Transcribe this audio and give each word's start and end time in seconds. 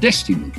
décimo 0.00 0.50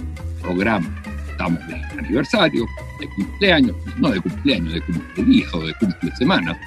programa. 0.42 0.88
Estamos 1.30 1.66
de 1.68 1.76
aniversario, 1.98 2.66
de 3.00 3.08
cumpleaños, 3.10 3.76
no 3.98 4.10
de 4.10 4.22
cumpleaños, 4.22 4.74
de 4.74 4.82
cumpleaños 4.82 5.54
o 5.54 5.66
de 5.66 5.74
cumple 5.76 6.16
semana, 6.16 6.60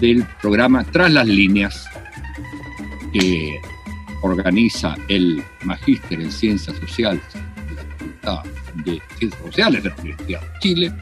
del 0.00 0.24
programa 0.40 0.84
Tras 0.84 1.12
las 1.12 1.26
líneas 1.26 1.88
que 3.12 3.60
organiza 4.22 4.96
el 5.08 5.42
Magíster 5.62 6.20
en 6.20 6.30
Ciencias 6.30 6.76
Sociales 6.76 7.22
de 7.32 7.74
la 7.74 7.82
Facultad 7.82 8.44
de 8.84 9.02
Ciencias 9.18 9.42
Sociales 9.44 9.82
de 9.82 9.88
la 9.88 9.96
Universidad 9.96 10.40
de 10.40 10.58
Chile. 10.60 10.92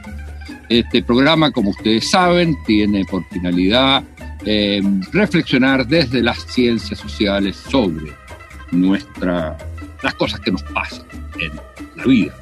Este 0.68 1.02
programa, 1.02 1.50
como 1.52 1.70
ustedes 1.70 2.10
saben, 2.10 2.56
tiene 2.64 3.04
por 3.04 3.24
finalidad 3.28 4.02
eh, 4.44 4.80
reflexionar 5.12 5.86
desde 5.86 6.22
las 6.22 6.44
ciencias 6.46 6.98
sociales 7.00 7.56
sobre 7.56 8.12
nuestra, 8.70 9.56
las 10.02 10.14
cosas 10.14 10.40
que 10.40 10.50
nos 10.50 10.62
pasan 10.62 11.06
en 11.38 11.52
la 11.96 12.04
vida, 12.04 12.34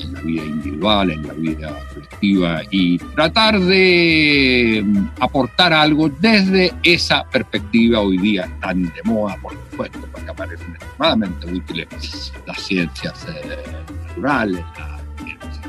en 0.00 0.12
la 0.12 0.20
vida 0.20 0.44
individual, 0.44 1.10
en 1.10 1.26
la 1.26 1.32
vida 1.34 1.78
colectiva 1.92 2.62
y 2.70 2.98
tratar 2.98 3.58
de 3.60 4.82
mm, 4.84 5.08
aportar 5.20 5.72
algo 5.72 6.08
desde 6.08 6.72
esa 6.82 7.24
perspectiva 7.24 8.00
hoy 8.00 8.18
día 8.18 8.50
tan 8.60 8.82
de 8.82 9.02
moda, 9.04 9.36
por 9.40 9.52
supuesto, 9.52 10.00
porque 10.12 10.30
aparecen 10.30 10.74
extremadamente 10.74 11.52
útiles 11.52 12.32
las 12.46 12.60
ciencias 12.60 13.26
eh, 13.28 13.62
naturales, 14.08 14.64
las 14.78 15.24
ciencias 15.24 15.60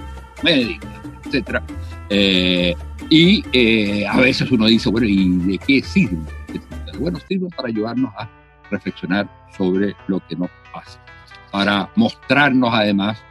médicas, 0.43 0.91
etcétera. 1.25 1.63
Eh, 2.09 2.75
y 3.09 3.43
eh, 3.53 4.07
a 4.07 4.17
veces 4.17 4.49
uno 4.51 4.65
dice, 4.67 4.89
bueno, 4.89 5.07
¿y 5.07 5.29
de 5.37 5.57
qué 5.57 5.81
sirve? 5.81 6.17
Bueno, 6.99 7.19
sirve 7.27 7.47
para 7.55 7.69
ayudarnos 7.69 8.13
a 8.17 8.29
reflexionar 8.69 9.29
sobre 9.57 9.95
lo 10.07 10.19
que 10.27 10.35
nos 10.35 10.49
para 11.51 11.89
mostrarnos 11.95 12.71
además 12.73 13.21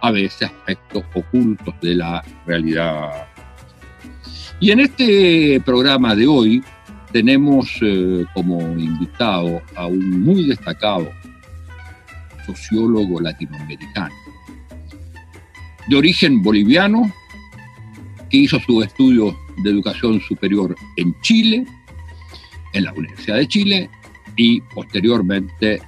a 0.00 0.10
veces 0.10 0.42
aspectos 0.42 1.04
ocultos 1.14 1.74
de 1.80 1.94
la 1.94 2.24
realidad. 2.46 3.28
Y 4.60 4.70
en 4.70 4.80
este 4.80 5.60
programa 5.64 6.14
de 6.14 6.26
hoy 6.26 6.62
tenemos 7.12 7.70
eh, 7.80 8.24
como 8.34 8.60
invitado 8.60 9.62
a 9.76 9.86
un 9.86 10.22
muy 10.22 10.48
destacado 10.48 11.10
sociólogo 12.44 13.20
latinoamericano, 13.20 14.14
de 15.88 15.96
origen 15.96 16.42
boliviano, 16.42 17.12
que 18.30 18.38
hizo 18.38 18.58
sus 18.60 18.84
estudios 18.84 19.34
de 19.62 19.70
educación 19.70 20.20
superior 20.20 20.74
en 20.96 21.14
Chile, 21.22 21.64
en 22.72 22.84
la 22.84 22.92
Universidad 22.92 23.36
de 23.36 23.48
Chile, 23.48 23.90
y 24.36 24.60
posteriormente 24.60 25.80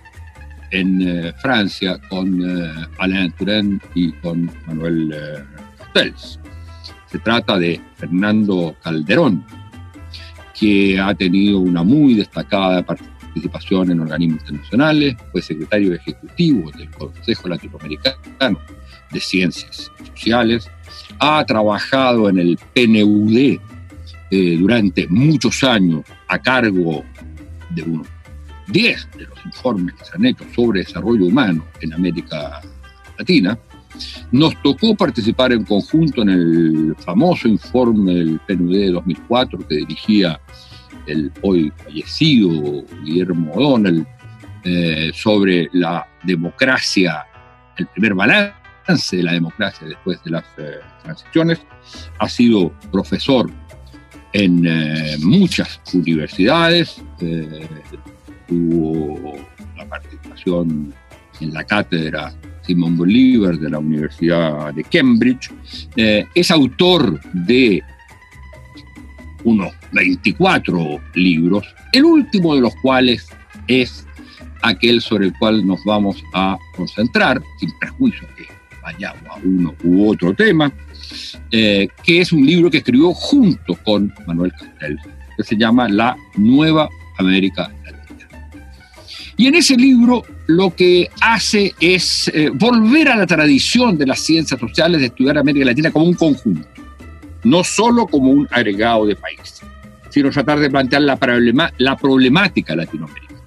en 0.70 1.00
eh, 1.00 1.32
Francia 1.40 1.98
con 2.08 2.40
eh, 2.42 2.86
Alain 2.98 3.32
Touraine 3.32 3.80
y 3.94 4.12
con 4.12 4.50
Manuel 4.66 5.12
eh, 5.12 5.44
Castells. 5.78 6.38
Se 7.06 7.18
trata 7.18 7.58
de 7.58 7.80
Fernando 7.96 8.76
Calderón, 8.82 9.44
que 10.58 10.98
ha 11.00 11.14
tenido 11.14 11.58
una 11.58 11.82
muy 11.82 12.14
destacada 12.14 12.84
participación 12.84 13.91
en 13.91 14.00
organismos 14.00 14.42
internacionales, 14.42 15.16
fue 15.32 15.42
secretario 15.42 15.94
ejecutivo 15.94 16.70
del 16.72 16.91
Consejo 16.91 17.48
Latinoamericano 17.48 18.58
de 19.10 19.20
Ciencias 19.20 19.91
Sociales, 20.14 20.70
ha 21.19 21.44
trabajado 21.44 22.28
en 22.28 22.38
el 22.38 22.58
PNUD 22.75 23.58
eh, 24.31 24.56
durante 24.58 25.08
muchos 25.08 25.64
años 25.64 26.02
a 26.28 26.38
cargo 26.38 27.04
de 27.70 27.82
unos 27.82 28.06
10 28.70 29.08
de 29.16 29.25
los 29.25 29.44
informes 29.44 29.94
que 29.94 30.04
se 30.04 30.16
han 30.16 30.26
hecho 30.26 30.44
sobre 30.54 30.81
desarrollo 30.81 31.26
humano 31.26 31.64
en 31.81 31.92
América 31.92 32.60
Latina. 33.19 33.58
Nos 34.31 34.60
tocó 34.62 34.94
participar 34.94 35.53
en 35.53 35.64
conjunto 35.64 36.22
en 36.22 36.28
el 36.31 36.97
famoso 36.98 37.48
informe 37.48 38.14
del 38.14 38.41
PNUD 38.47 38.72
de 38.72 38.91
2004 38.91 39.58
que 39.69 39.76
dirigía 39.76 40.41
el 41.06 41.32
hoy 41.42 41.72
fallecido 41.84 42.84
Guillermo 43.04 43.53
O'Donnell 43.53 44.06
eh, 44.64 45.10
sobre 45.14 45.69
la 45.72 46.06
democracia, 46.22 47.26
el 47.76 47.87
primer 47.88 48.14
balance 48.14 49.16
de 49.16 49.22
la 49.22 49.32
democracia 49.32 49.88
después 49.88 50.22
de 50.25 50.31
las 50.31 50.44
eh, 50.58 50.78
transiciones. 51.02 51.60
Ha 52.19 52.28
sido 52.28 52.70
profesor 52.92 53.50
en 54.32 54.66
eh, 54.66 55.16
muchas 55.20 55.81
universidades, 55.92 57.02
tuvo 58.50 59.37
la 59.77 59.88
participación 59.88 60.93
en 61.41 61.55
la 61.55 61.65
cátedra 61.65 62.34
Simón 62.66 62.97
Bolívar 62.97 63.56
de 63.56 63.71
la 63.71 63.78
Universidad 63.78 64.75
de 64.75 64.84
Cambridge, 64.84 65.50
es 65.97 66.50
autor 66.50 67.19
de 67.33 67.83
unos 69.44 69.72
24 69.93 71.00
libros, 71.15 71.65
el 71.93 72.05
último 72.05 72.55
de 72.55 72.61
los 72.61 72.75
cuales 72.83 73.27
es 73.66 74.06
aquel 74.62 75.00
sobre 75.00 75.27
el 75.27 75.38
cual 75.38 75.67
nos 75.67 75.82
vamos 75.84 76.22
a 76.34 76.59
concentrar, 76.77 77.41
sin 77.59 77.71
perjuicio 77.78 78.28
que 78.37 78.44
vayamos 78.82 79.22
a 79.31 79.37
uno 79.43 79.75
u 79.84 80.11
otro 80.11 80.34
tema, 80.34 80.71
eh, 81.50 81.88
que 82.05 82.21
es 82.21 82.32
un 82.32 82.44
libro 82.44 82.71
que 82.71 82.78
escribió 82.78 83.12
junto 83.15 83.75
con 83.77 84.12
Manuel 84.27 84.53
Castel, 84.53 84.99
que 85.37 85.44
se 85.44 85.56
llama 85.56 85.88
La 85.88 86.17
Nueva 86.37 86.88
América 87.19 87.72
Latina. 87.84 88.00
Y 89.40 89.46
en 89.46 89.54
ese 89.54 89.74
libro 89.74 90.22
lo 90.48 90.76
que 90.76 91.08
hace 91.22 91.72
es 91.80 92.30
eh, 92.34 92.50
volver 92.52 93.08
a 93.08 93.16
la 93.16 93.26
tradición 93.26 93.96
de 93.96 94.04
las 94.04 94.20
ciencias 94.20 94.60
sociales 94.60 95.00
de 95.00 95.06
estudiar 95.06 95.38
América 95.38 95.64
Latina 95.64 95.90
como 95.90 96.04
un 96.04 96.12
conjunto, 96.12 96.68
no 97.44 97.64
solo 97.64 98.06
como 98.06 98.32
un 98.32 98.46
agregado 98.50 99.06
de 99.06 99.16
países, 99.16 99.62
sino 100.10 100.28
tratar 100.28 100.58
de 100.60 100.68
plantear 100.68 101.00
la, 101.00 101.96
problemática 101.96 102.76
latinoamericana. 102.76 103.40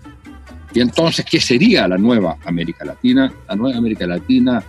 Y 0.74 0.82
entonces, 0.82 1.28
¿qué 1.30 1.40
sería 1.40 1.88
la 1.88 2.00
nueva 2.00 2.38
América 2.44 2.86
Latina? 2.86 3.32
La 3.48 3.56
nueva 3.56 3.78
América 3.78 4.08
Latina 4.08 4.64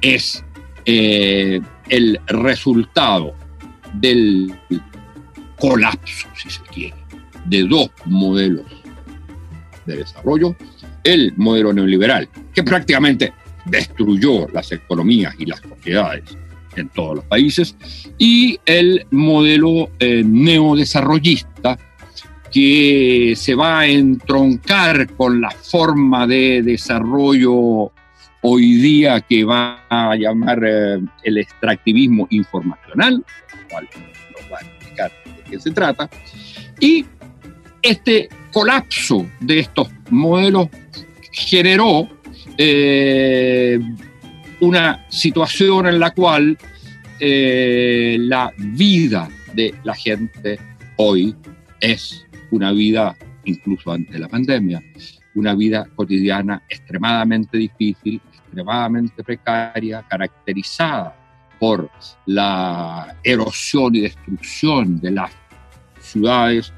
es 0.00 0.42
eh, 0.86 1.60
el 1.90 2.18
resultado 2.28 3.34
del 3.92 4.54
colapso, 5.58 6.28
si 6.34 6.48
se 6.48 6.62
quiere, 6.62 6.96
de 7.44 7.62
dos 7.64 7.90
modelos 8.06 8.85
de 9.86 9.96
desarrollo. 9.98 10.56
El 11.04 11.32
modelo 11.36 11.72
neoliberal, 11.72 12.28
que 12.52 12.62
prácticamente 12.62 13.32
destruyó 13.66 14.48
las 14.52 14.70
economías 14.72 15.34
y 15.38 15.46
las 15.46 15.60
sociedades 15.60 16.36
en 16.76 16.88
todos 16.90 17.16
los 17.16 17.24
países, 17.24 17.76
y 18.18 18.58
el 18.66 19.06
modelo 19.10 19.90
eh, 19.98 20.22
neodesarrollista, 20.24 21.78
que 22.52 23.34
se 23.36 23.54
va 23.54 23.80
a 23.80 23.86
entroncar 23.86 25.08
con 25.14 25.40
la 25.40 25.50
forma 25.50 26.26
de 26.26 26.62
desarrollo 26.62 27.92
hoy 28.42 28.74
día 28.74 29.20
que 29.20 29.44
va 29.44 29.84
a 29.88 30.14
llamar 30.16 30.62
eh, 30.64 31.00
el 31.24 31.38
extractivismo 31.38 32.26
informacional, 32.30 33.24
cual 33.70 33.88
nos 34.32 34.52
va 34.52 34.58
a 34.58 34.62
explicar 34.62 35.12
de 35.24 35.50
qué 35.50 35.60
se 35.60 35.70
trata, 35.72 36.08
y 36.78 37.04
este 37.82 38.28
colapso 38.56 39.26
de 39.38 39.58
estos 39.58 39.86
modelos 40.08 40.68
generó 41.30 42.08
eh, 42.56 43.78
una 44.60 45.04
situación 45.10 45.88
en 45.88 46.00
la 46.00 46.12
cual 46.12 46.56
eh, 47.20 48.16
la 48.18 48.50
vida 48.56 49.28
de 49.52 49.74
la 49.84 49.94
gente 49.94 50.58
hoy 50.96 51.36
es 51.82 52.26
una 52.50 52.72
vida, 52.72 53.14
incluso 53.44 53.92
antes 53.92 54.14
de 54.14 54.20
la 54.20 54.28
pandemia, 54.28 54.82
una 55.34 55.54
vida 55.54 55.86
cotidiana 55.94 56.62
extremadamente 56.66 57.58
difícil, 57.58 58.22
extremadamente 58.32 59.22
precaria, 59.22 60.02
caracterizada 60.08 61.14
por 61.60 61.90
la 62.24 63.18
erosión 63.22 63.94
y 63.96 64.00
destrucción 64.00 64.98
de 64.98 65.10
las 65.10 65.30
ciudades, 66.00 66.72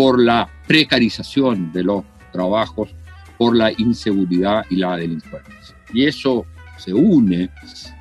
por 0.00 0.18
la 0.18 0.48
precarización 0.66 1.70
de 1.72 1.84
los 1.84 2.02
trabajos, 2.32 2.88
por 3.36 3.54
la 3.54 3.70
inseguridad 3.70 4.64
y 4.70 4.76
la 4.76 4.96
delincuencia. 4.96 5.76
Y 5.92 6.06
eso 6.06 6.46
se 6.78 6.94
une 6.94 7.50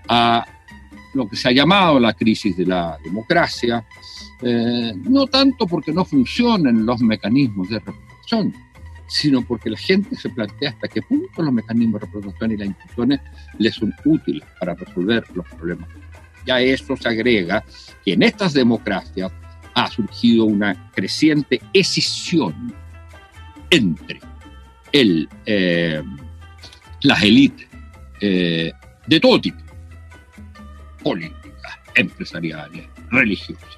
a 0.08 0.46
lo 1.14 1.28
que 1.28 1.36
se 1.36 1.50
ha 1.50 1.52
llamado 1.52 2.00
la 2.00 2.14
crisis 2.14 2.56
de 2.56 2.68
la 2.68 2.98
democracia, 3.04 3.86
eh, 4.42 4.94
no 4.96 5.28
tanto 5.28 5.68
porque 5.68 5.92
no 5.92 6.06
funcionen 6.06 6.86
los 6.86 7.02
mecanismos 7.02 7.68
de 7.68 7.80
representación, 7.80 8.54
sino 9.10 9.42
porque 9.42 9.70
la 9.70 9.78
gente 9.78 10.16
se 10.16 10.30
plantea 10.30 10.70
hasta 10.70 10.88
qué 10.88 11.02
punto 11.02 11.44
los 11.44 11.52
mecanismos 11.52 12.00
de 12.00 12.08
representación 12.08 12.52
y 12.52 12.58
las 12.60 12.68
instituciones 12.70 13.20
les 13.58 13.76
son 13.76 13.94
útiles 14.06 14.48
para 14.58 14.74
resolver 14.74 15.26
los 15.34 15.46
problemas. 15.50 15.90
Ya 16.46 16.56
a 16.56 16.62
esto 16.62 16.96
se 16.96 17.10
agrega 17.10 17.62
que 18.06 18.14
en 18.14 18.24
estas 18.24 18.54
democracias 18.54 19.34
ha 19.74 19.90
surgido 19.90 20.46
una 20.46 20.92
creciente 20.92 21.62
escisión 21.74 22.74
entre 23.70 24.20
el, 24.92 25.30
eh, 25.46 26.02
las 27.02 27.24
élites 27.24 27.68
eh, 28.22 28.72
de 29.08 29.20
todo 29.20 29.40
tipo, 29.40 29.60
políticas, 31.04 31.80
empresariales, 31.96 32.88
religiosas, 33.10 33.78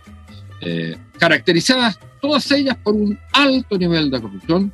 eh, 0.62 0.98
caracterizadas 1.18 2.00
todas 2.22 2.50
ellas 2.52 2.78
por 2.84 2.94
un 2.94 3.18
alto 3.34 3.78
nivel 3.78 4.12
de 4.12 4.22
corrupción 4.22 4.72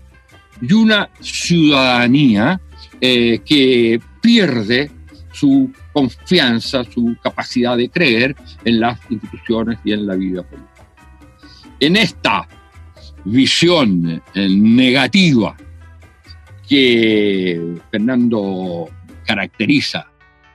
y 0.62 0.74
una 0.74 1.10
ciudadanía 1.22 2.60
que 3.00 4.02
pierde 4.22 4.90
su 5.32 5.72
confianza, 5.94 6.84
su 6.84 7.16
capacidad 7.22 7.78
de 7.78 7.90
creer 7.90 8.36
en 8.66 8.80
las 8.80 9.00
instituciones 9.10 9.78
y 9.84 9.94
en 9.94 10.08
la 10.08 10.16
vida 10.16 10.42
política. 10.42 10.77
En 11.80 11.96
esta 11.96 12.48
visión 13.26 14.22
negativa 14.36 15.56
que 16.68 17.76
Fernando 17.92 18.90
caracteriza 19.26 20.08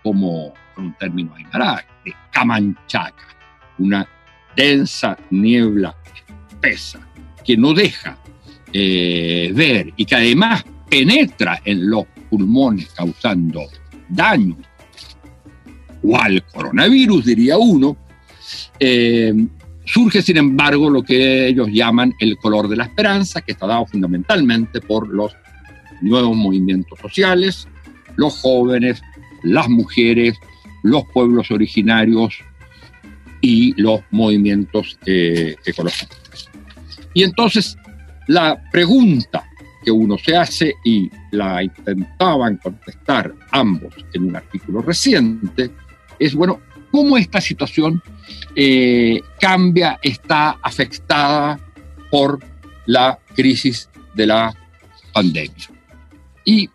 como, 0.03 0.53
un 0.77 0.95
término 0.99 1.35
aymara, 1.35 1.85
de 2.05 2.13
camanchaca, 2.33 3.37
una 3.79 4.07
densa 4.57 5.17
niebla 5.31 5.95
espesa 6.49 7.01
que 7.45 7.57
no 7.57 7.73
deja 7.73 8.19
eh, 8.73 9.53
ver 9.55 9.93
y 9.97 10.05
que 10.05 10.15
además 10.15 10.65
penetra 10.89 11.61
en 11.65 11.91
los 11.91 12.05
pulmones 12.29 12.89
causando 12.91 13.63
daño, 14.09 14.57
o 16.03 16.17
al 16.19 16.45
coronavirus, 16.47 17.27
diría 17.27 17.57
uno, 17.59 17.97
eh, 18.79 19.33
surge 19.85 20.23
sin 20.23 20.37
embargo 20.37 20.91
lo 20.91 21.03
que 21.03 21.49
ellos 21.49 21.69
llaman 21.71 22.15
el 22.19 22.37
color 22.37 22.69
de 22.69 22.77
la 22.77 22.85
esperanza, 22.85 23.41
que 23.41 23.53
está 23.53 23.67
dado 23.67 23.87
fundamentalmente 23.87 24.81
por 24.81 25.09
los 25.09 25.35
nuevos 26.01 26.37
movimientos 26.37 26.99
sociales, 26.99 27.69
los 28.17 28.39
jóvenes, 28.41 29.03
las 29.43 29.69
mujeres, 29.69 30.39
los 30.83 31.05
pueblos 31.07 31.51
originarios 31.51 32.39
y 33.41 33.81
los 33.81 34.01
movimientos 34.11 34.99
eh, 35.07 35.57
ecológicos. 35.65 36.51
Y 37.15 37.25
entonces 37.25 37.77
la 38.29 38.63
pregunta 38.71 39.45
que 39.85 39.91
uno 39.91 40.17
se 40.17 40.37
hace 40.37 40.75
y 40.85 41.11
la 41.33 41.63
intentaban 41.63 42.57
contestar 42.59 43.35
ambos 43.51 43.95
en 44.13 44.29
un 44.29 44.37
artículo 44.37 44.81
reciente 44.81 45.71
es, 46.19 46.35
bueno, 46.35 46.61
¿cómo 46.93 47.17
esta 47.17 47.41
situación 47.41 48.01
eh, 48.55 49.21
cambia, 49.41 49.99
está 50.03 50.51
afectada 50.63 51.59
por 52.11 52.39
la 52.87 53.19
crisis 53.35 53.89
de 54.15 54.27
la 54.27 54.55
pandemia? 55.13 55.71
Y 56.45 56.69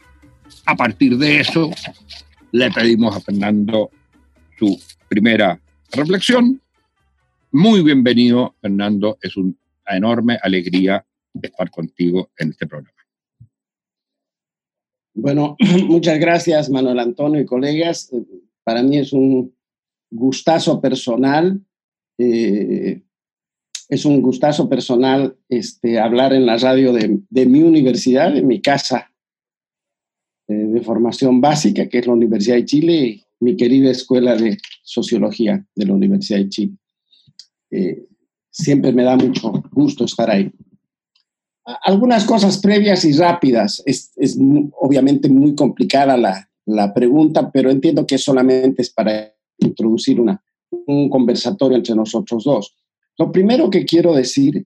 a 0.66 0.76
partir 0.76 1.18
de 1.18 1.40
eso 1.40 1.70
le 2.52 2.72
pedimos 2.72 3.16
a 3.16 3.22
Fernando 3.22 3.92
su 4.58 4.78
primera 5.08 5.60
reflexión. 5.94 6.60
Muy 7.52 7.82
bienvenido, 7.84 8.56
Fernando. 8.60 9.18
Es 9.22 9.38
una 9.38 9.54
enorme 9.88 10.38
alegría 10.42 11.06
estar 11.42 11.70
contigo 11.70 12.32
en 12.38 12.50
este 12.50 12.66
programa. 12.66 12.98
Bueno, 15.14 15.56
muchas 15.88 16.20
gracias, 16.20 16.70
Manuel 16.70 17.00
Antonio 17.00 17.40
y 17.40 17.46
colegas. 17.46 18.12
Para 18.64 18.82
mí 18.82 18.98
es 18.98 19.14
un 19.14 19.57
gustazo 20.10 20.82
personal. 20.82 21.62
Eh, 22.18 23.04
es 23.90 24.06
un 24.06 24.22
gustazo 24.22 24.68
personal 24.68 25.38
este, 25.48 26.00
hablar 26.00 26.34
en 26.34 26.46
la 26.46 26.58
radio 26.58 26.92
de, 26.92 27.46
mi 27.46 27.64
universidad, 27.64 28.34
de 28.34 28.42
mi 28.42 28.62
casa 28.62 29.12
eh, 30.48 30.54
de 30.54 30.82
formación 30.82 31.40
básica, 31.40 31.88
que 31.88 32.00
es 32.00 32.08
la 32.08 32.14
Universidad 32.14 32.58
de 32.58 32.66
Chile, 32.66 33.24
mi 33.40 33.56
querida 33.56 33.92
Escuela 33.92 34.36
de 34.36 34.58
Sociología 34.84 35.66
de 35.76 35.86
la 35.86 35.94
Universidad 35.94 36.40
de 36.40 36.50
Chile. 36.50 36.78
Eh, 37.72 38.08
siempre 38.50 38.92
me 38.92 39.04
da 39.04 39.16
mucho 39.16 39.52
gusto 39.72 40.06
estar 40.06 40.30
ahí. 40.30 40.52
Algunas 41.84 42.26
cosas 42.26 42.58
previas 42.60 43.04
y 43.06 43.12
rápidas. 43.14 43.84
Es, 43.86 44.12
es 44.16 44.38
obviamente 44.80 45.30
muy 45.30 45.54
complicada 45.54 46.18
la, 46.18 46.50
la, 46.66 46.94
pregunta, 46.94 47.52
pero 47.52 47.70
entiendo 47.70 48.08
que 48.08 48.18
solamente 48.18 48.82
es 48.82 48.90
para 48.90 49.34
introducir 49.60 50.20
una, 50.20 50.42
un 50.88 51.10
conversatorio 51.10 51.78
entre 51.78 51.96
nosotros 51.96 52.44
dos. 52.44 52.76
Lo 53.18 53.32
primero 53.32 53.70
que 53.70 53.86
quiero 53.86 54.14
decir 54.14 54.66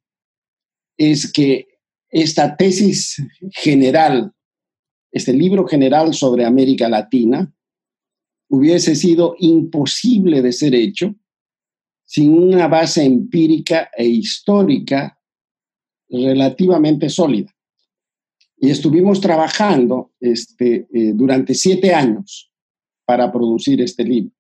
es 0.97 1.31
que 1.31 1.67
esta 2.09 2.55
tesis 2.57 3.23
general 3.53 4.33
este 5.11 5.33
libro 5.33 5.67
general 5.67 6.13
sobre 6.13 6.45
América 6.45 6.87
Latina 6.87 7.53
hubiese 8.49 8.95
sido 8.95 9.35
imposible 9.39 10.41
de 10.41 10.51
ser 10.51 10.73
hecho 10.73 11.13
sin 12.05 12.33
una 12.37 12.67
base 12.67 13.03
empírica 13.03 13.89
e 13.95 14.05
histórica 14.05 15.17
relativamente 16.09 17.09
sólida. 17.09 17.53
Y 18.57 18.69
estuvimos 18.69 19.21
trabajando 19.21 20.11
este, 20.19 20.87
eh, 20.93 21.13
durante 21.13 21.53
siete 21.53 21.93
años 21.93 22.51
para 23.05 23.31
producir 23.31 23.81
este 23.81 24.03
libro. 24.03 24.31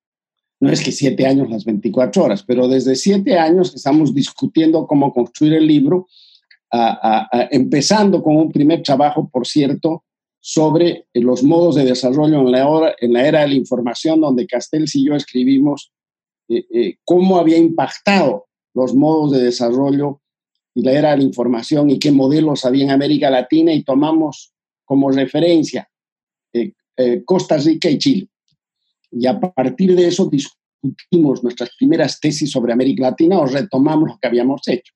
No 0.61 0.71
es 0.71 0.83
que 0.83 0.91
siete 0.91 1.25
años 1.25 1.49
las 1.49 1.65
24 1.65 2.23
horas, 2.23 2.43
pero 2.43 2.67
desde 2.67 2.95
siete 2.95 3.37
años 3.37 3.73
estamos 3.75 4.13
discutiendo 4.13 4.87
cómo 4.87 5.11
construir 5.11 5.55
el 5.55 5.67
libro, 5.67 6.07
empezando 7.49 8.21
con 8.21 8.37
un 8.37 8.51
primer 8.51 8.83
trabajo, 8.83 9.27
por 9.27 9.47
cierto, 9.47 10.03
sobre 10.41 11.07
eh, 11.13 11.21
los 11.21 11.43
modos 11.43 11.75
de 11.75 11.85
desarrollo 11.85 12.39
en 12.39 13.13
la, 13.13 13.27
era 13.27 13.41
de 13.41 13.47
la 13.49 13.53
información, 13.53 14.19
donde 14.19 14.47
Castells 14.47 14.95
y 14.95 15.05
yo 15.05 15.15
escribimos 15.15 15.93
eh, 16.49 16.65
eh, 16.73 16.97
cómo 17.05 17.37
había 17.37 17.57
impactado 17.57 18.47
los 18.73 18.93
modos 18.95 19.31
de 19.31 19.43
desarrollo 19.43 20.21
y 20.73 20.83
la 20.83 20.93
era 20.93 21.11
de 21.11 21.17
la 21.17 21.23
información 21.23 21.89
y 21.89 21.99
qué 21.99 22.11
modelos 22.11 22.65
había 22.65 22.85
en 22.85 22.91
América 22.91 23.29
Latina 23.29 23.73
y 23.73 23.83
tomamos 23.83 24.53
como 24.85 25.11
referencia 25.11 25.87
Costa 27.25 27.57
Rica 27.57 27.89
y 27.89 27.97
Chile. 27.97 28.29
Y 29.11 29.27
a 29.27 29.39
partir 29.39 29.95
de 29.95 30.07
eso 30.07 30.29
discutimos 30.29 31.43
nuestras 31.43 31.71
primeras 31.77 32.19
tesis 32.19 32.49
sobre 32.49 32.73
América 32.73 33.03
Latina 33.03 33.39
o 33.39 33.45
retomamos 33.45 34.09
lo 34.09 34.17
que 34.19 34.27
habíamos 34.27 34.61
hecho. 34.67 34.93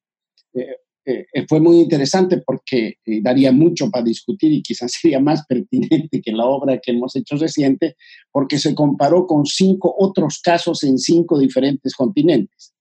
Eh, 0.54 1.28
eh, 1.32 1.46
fue 1.48 1.60
muy 1.60 1.82
interesante 1.82 2.42
porque 2.44 2.96
eh, 3.06 3.22
daría 3.22 3.52
mucho 3.52 3.92
para 3.92 4.04
discutir 4.04 4.52
y 4.52 4.64
quizás 4.64 4.92
sería 5.02 5.20
más 5.20 5.46
pertinente 5.46 6.22
que 6.22 6.32
la 6.32 6.46
obra 6.46 6.80
que 6.80 6.92
hemos 6.92 7.16
hecho 7.16 7.36
reciente, 7.36 7.96
porque 8.32 8.58
se 8.58 8.74
comparó 8.74 9.28
con 9.28 9.46
cinco 9.46 9.94
otros 9.98 10.40
casos 10.44 10.84
en 10.84 10.98
cinco 10.98 11.38
diferentes 11.38 11.94
continentes. 11.94 12.74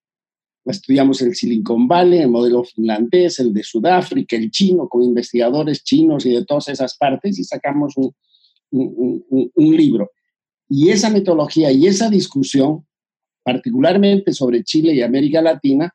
Estudiamos 0.65 1.21
el 1.21 1.35
Silicon 1.35 1.87
Valley, 1.87 2.21
el 2.21 2.31
modelo 2.31 2.65
finlandés, 2.65 3.39
el 3.39 3.53
de 3.53 3.63
Sudáfrica, 3.63 4.35
el 4.37 4.51
chino, 4.51 4.89
con 4.89 5.03
investigadores 5.03 5.85
chinos 5.85 6.25
y 6.25 6.31
de 6.31 6.47
todas 6.47 6.69
esas 6.69 6.97
partes, 6.97 7.39
y 7.39 7.45
sacamos 7.45 7.95
un, 7.99 8.15
un, 8.71 9.53
un 9.55 9.77
libro. 9.77 10.11
Y 10.69 10.91
esa 10.91 11.11
metodología 11.11 11.71
y 11.71 11.87
esa 11.87 12.09
discusión, 12.09 12.87
particularmente 13.43 14.33
sobre 14.33 14.65
Chile 14.65 14.95
y 14.95 15.03
América 15.03 15.43
Latina, 15.43 15.95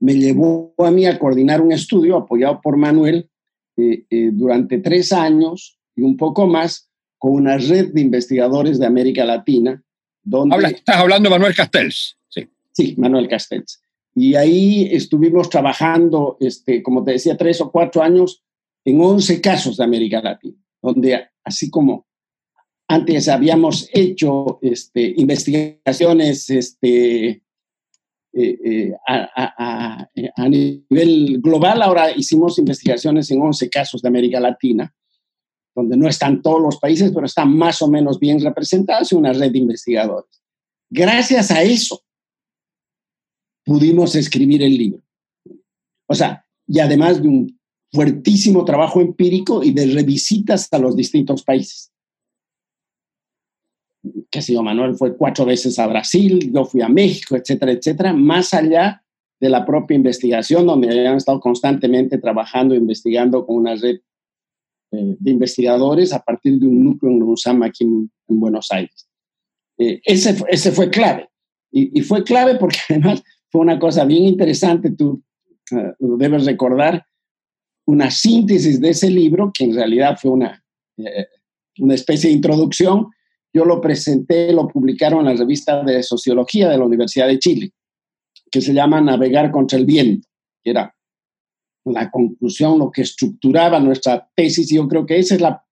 me 0.00 0.14
llevó 0.14 0.74
a 0.78 0.90
mí 0.90 1.06
a 1.06 1.18
coordinar 1.18 1.60
un 1.60 1.72
estudio 1.72 2.16
apoyado 2.16 2.60
por 2.60 2.76
Manuel 2.76 3.30
eh, 3.76 4.04
eh, 4.10 4.30
durante 4.32 4.78
tres 4.78 5.12
años 5.12 5.78
y 5.94 6.02
un 6.02 6.16
poco 6.16 6.46
más 6.46 6.90
con 7.18 7.34
una 7.34 7.56
red 7.56 7.92
de 7.92 8.00
investigadores 8.00 8.78
de 8.78 8.86
América 8.86 9.24
Latina. 9.24 9.82
Donde, 10.24 10.56
estás 10.66 10.96
hablando 10.96 11.28
de 11.28 11.36
Manuel 11.36 11.54
Castells. 11.54 12.18
Sí. 12.28 12.48
sí, 12.72 12.94
Manuel 12.98 13.28
Castells. 13.28 13.80
Y 14.14 14.34
ahí 14.34 14.88
estuvimos 14.92 15.48
trabajando, 15.48 16.36
este, 16.40 16.82
como 16.82 17.02
te 17.04 17.12
decía, 17.12 17.36
tres 17.36 17.60
o 17.60 17.70
cuatro 17.70 18.02
años 18.02 18.42
en 18.84 19.00
11 19.00 19.40
casos 19.40 19.76
de 19.76 19.84
América 19.84 20.20
Latina, 20.20 20.58
donde 20.82 21.28
así 21.44 21.70
como 21.70 22.06
antes 22.88 23.28
habíamos 23.28 23.88
hecho 23.92 24.58
este, 24.62 25.14
investigaciones 25.16 26.50
este, 26.50 27.28
eh, 27.28 27.42
eh, 28.32 28.92
a, 29.06 30.48
nivel 30.48 31.40
global. 31.40 31.82
Ahora 31.82 32.10
hicimos 32.10 32.58
investigaciones 32.58 33.30
en 33.30 33.40
11 33.40 33.70
casos 33.70 34.02
de 34.02 34.08
América 34.08 34.40
Latina 34.40 34.94
donde 35.74 35.96
no 35.96 36.08
están 36.08 36.42
todos 36.42 36.60
los 36.60 36.78
países, 36.78 37.12
pero 37.12 37.26
están 37.26 37.56
más 37.56 37.80
o 37.82 37.88
menos 37.88 38.18
bien 38.18 38.40
representados 38.40 39.12
y 39.12 39.14
una 39.14 39.32
red 39.32 39.50
de 39.50 39.58
investigadores. 39.58 40.42
Gracias 40.90 41.50
a 41.50 41.62
eso 41.62 42.02
pudimos 43.64 44.14
escribir 44.14 44.62
el 44.62 44.76
libro. 44.76 45.02
O 46.06 46.14
sea, 46.14 46.44
y 46.66 46.80
además 46.80 47.22
de 47.22 47.28
un 47.28 47.60
fuertísimo 47.92 48.64
trabajo 48.64 49.00
empírico 49.00 49.62
y 49.62 49.72
de 49.72 49.86
revisitas 49.86 50.68
a 50.72 50.78
los 50.78 50.96
distintos 50.96 51.42
países. 51.42 51.91
Que 54.30 54.42
si 54.42 54.54
yo, 54.54 54.62
Manuel 54.62 54.96
fue 54.96 55.16
cuatro 55.16 55.44
veces 55.44 55.78
a 55.78 55.86
Brasil, 55.86 56.50
yo 56.52 56.64
fui 56.64 56.82
a 56.82 56.88
México, 56.88 57.36
etcétera, 57.36 57.72
etcétera, 57.72 58.12
más 58.12 58.52
allá 58.54 59.02
de 59.42 59.48
la 59.48 59.66
propia 59.66 59.96
investigación, 59.96 60.66
donde 60.66 60.88
habían 60.88 61.16
estado 61.16 61.40
constantemente 61.40 62.18
trabajando, 62.18 62.74
investigando 62.74 63.44
con 63.44 63.56
una 63.56 63.74
red 63.74 63.96
eh, 64.92 65.16
de 65.18 65.30
investigadores 65.30 66.12
a 66.12 66.20
partir 66.20 66.58
de 66.58 66.66
un 66.66 66.84
núcleo 66.84 67.10
en 67.10 67.22
USAM 67.22 67.62
aquí 67.62 67.82
en, 67.84 68.10
Buenos 68.28 68.70
Aires. 68.70 69.08
Eh, 69.78 70.00
ese, 70.04 70.36
ese 70.48 70.70
fue 70.70 70.90
clave. 70.90 71.28
Y, 71.70 72.02
fue 72.02 72.22
clave 72.22 72.56
porque 72.56 72.78
además 72.90 73.22
fue 73.50 73.62
una 73.62 73.78
cosa 73.78 74.04
bien 74.04 74.24
interesante, 74.24 74.90
tú 74.90 75.22
uh, 75.70 76.16
debes 76.18 76.44
recordar, 76.44 77.04
una 77.84 78.10
síntesis 78.10 78.80
de 78.80 78.90
ese 78.90 79.10
libro, 79.10 79.50
que 79.52 79.64
en 79.64 79.74
realidad 79.74 80.18
fue 80.20 80.30
una, 80.30 80.62
una 81.78 81.94
especie 81.94 82.30
de 82.30 82.36
introducción. 82.36 83.08
Yo 83.54 83.64
lo 83.64 83.80
presenté, 83.80 84.52
lo 84.52 84.66
publicaron 84.66 85.20
en 85.20 85.26
la 85.26 85.34
revista 85.34 85.82
de 85.82 86.02
Sociología 86.02 86.68
de 86.68 86.78
la 86.78 86.84
Universidad 86.84 87.28
de 87.28 87.38
Chile, 87.38 87.72
que 88.50 88.60
se 88.60 88.72
llama 88.72 89.00
Navegar 89.00 89.50
contra 89.50 89.78
el 89.78 89.84
viento, 89.84 90.26
que 90.62 90.70
era 90.70 90.94
la 91.84 92.10
conclusión, 92.10 92.78
lo 92.78 92.90
que 92.90 93.02
estructuraba 93.02 93.80
nuestra 93.80 94.28
tesis, 94.34 94.70
y 94.72 94.76
yo 94.76 94.88
creo 94.88 95.04
que 95.04 95.18
esa 95.18 95.34
es 95.34 95.40
la 95.40 95.64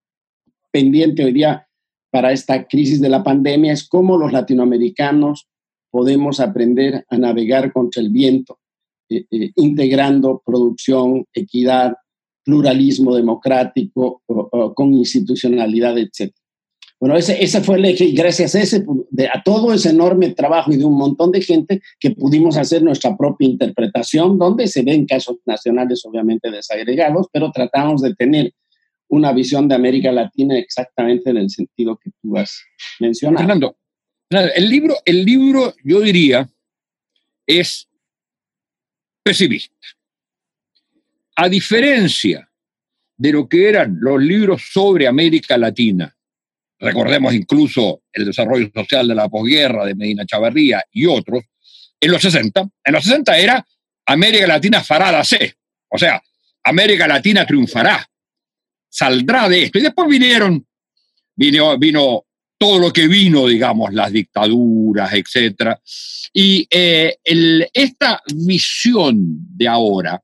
pendiente 0.70 1.25
hoy 1.25 1.32
día 1.32 1.66
para 2.10 2.32
esta 2.32 2.66
crisis 2.66 3.00
de 3.00 3.08
la 3.08 3.22
pandemia, 3.22 3.72
es 3.72 3.88
cómo 3.88 4.18
los 4.18 4.32
latinoamericanos 4.32 5.49
podemos 5.90 6.40
aprender 6.40 7.04
a 7.08 7.18
navegar 7.18 7.72
contra 7.72 8.02
el 8.02 8.10
viento, 8.10 8.58
eh, 9.08 9.25
eh, 9.30 9.52
integrando 9.56 10.42
producción, 10.44 11.25
equidad, 11.32 11.94
pluralismo 12.44 13.14
democrático, 13.14 14.22
con 14.75 14.94
institucionalidad, 14.94 15.96
etc. 15.99 16.32
Bueno, 17.00 17.16
ese, 17.16 17.42
ese 17.42 17.62
fue 17.62 17.78
el 17.78 17.87
eje 17.87 18.11
gracias 18.11 18.54
a, 18.54 18.61
ese, 18.61 18.85
a 19.33 19.42
todo 19.42 19.73
ese 19.73 19.88
enorme 19.88 20.35
trabajo 20.35 20.71
y 20.71 20.76
de 20.76 20.85
un 20.85 20.99
montón 20.99 21.33
de 21.33 21.40
gente 21.40 21.80
que 21.99 22.11
pudimos 22.11 22.59
hacer 22.59 22.83
nuestra 22.83 23.16
propia 23.16 23.49
interpretación, 23.49 24.38
donde 24.38 24.69
se 24.69 24.83
ven 24.83 25.07
casos 25.07 25.38
nacionales 25.47 26.04
obviamente 26.04 26.50
desagregados, 26.50 27.28
pero 27.33 27.50
tratamos 27.52 28.02
de 28.02 28.14
tener 28.14 28.52
una 29.09 29.33
visión 29.33 29.66
de 29.66 29.76
América 29.76 30.12
Latina 30.12 30.59
exactamente 30.59 31.30
en 31.30 31.38
el 31.38 31.49
sentido 31.49 31.97
que 31.97 32.11
tú 32.21 32.37
has 32.37 32.62
mencionado. 33.00 33.38
Fernando, 33.38 33.76
el 34.54 34.69
libro, 34.69 34.97
el 35.07 35.25
libro 35.25 35.75
yo 35.83 36.00
diría, 36.00 36.50
es 37.47 37.88
pesimista. 39.23 39.75
A 41.37 41.49
diferencia 41.49 42.47
de 43.16 43.33
lo 43.33 43.49
que 43.49 43.71
eran 43.71 43.97
los 44.00 44.21
libros 44.23 44.69
sobre 44.71 45.07
América 45.07 45.57
Latina 45.57 46.14
recordemos 46.80 47.34
incluso 47.34 48.02
el 48.12 48.25
desarrollo 48.25 48.70
social 48.75 49.06
de 49.06 49.14
la 49.14 49.28
posguerra 49.28 49.84
de 49.84 49.94
Medina 49.94 50.26
Chavarría 50.26 50.82
y 50.90 51.06
otros, 51.06 51.44
en 52.00 52.10
los 52.10 52.22
60, 52.22 52.68
en 52.84 52.92
los 52.92 53.04
60 53.04 53.38
era 53.38 53.66
América 54.06 54.46
Latina 54.46 54.82
fará 54.82 55.12
la 55.12 55.22
C, 55.22 55.54
o 55.88 55.99
sea, 55.99 56.20
América 56.64 57.06
Latina 57.06 57.46
triunfará, 57.46 58.04
saldrá 58.88 59.49
de 59.49 59.64
esto. 59.64 59.78
Y 59.78 59.82
después 59.82 60.08
vinieron, 60.08 60.66
vino, 61.34 61.78
vino 61.78 62.25
todo 62.58 62.78
lo 62.78 62.92
que 62.92 63.08
vino, 63.08 63.46
digamos, 63.46 63.92
las 63.92 64.12
dictaduras, 64.12 65.12
etc. 65.14 65.76
Y 66.32 66.66
eh, 66.70 67.16
esta 67.72 68.20
visión 68.34 69.16
de 69.56 69.66
ahora, 69.68 70.22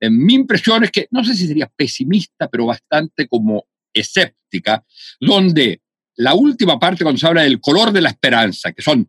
en 0.00 0.24
mi 0.24 0.34
impresión 0.34 0.84
es 0.84 0.90
que, 0.90 1.08
no 1.10 1.24
sé 1.24 1.34
si 1.34 1.46
sería 1.46 1.70
pesimista, 1.74 2.48
pero 2.48 2.66
bastante 2.66 3.26
como 3.28 3.66
escéptica, 4.00 4.84
donde 5.20 5.82
la 6.16 6.34
última 6.34 6.78
parte 6.78 7.04
cuando 7.04 7.18
se 7.18 7.26
habla 7.26 7.42
del 7.42 7.60
color 7.60 7.92
de 7.92 8.00
la 8.00 8.10
esperanza, 8.10 8.72
que 8.72 8.82
son 8.82 9.08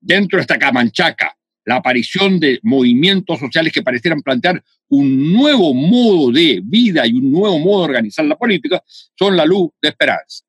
dentro 0.00 0.38
de 0.38 0.42
esta 0.42 0.58
camanchaca, 0.58 1.36
la 1.66 1.76
aparición 1.76 2.38
de 2.38 2.60
movimientos 2.62 3.38
sociales 3.38 3.72
que 3.72 3.82
parecieran 3.82 4.20
plantear 4.20 4.62
un 4.88 5.32
nuevo 5.32 5.72
modo 5.72 6.30
de 6.30 6.60
vida 6.62 7.06
y 7.06 7.12
un 7.14 7.30
nuevo 7.30 7.58
modo 7.58 7.80
de 7.80 7.88
organizar 7.88 8.24
la 8.26 8.36
política, 8.36 8.82
son 9.18 9.36
la 9.36 9.46
luz 9.46 9.70
de 9.80 9.88
esperanza. 9.88 10.44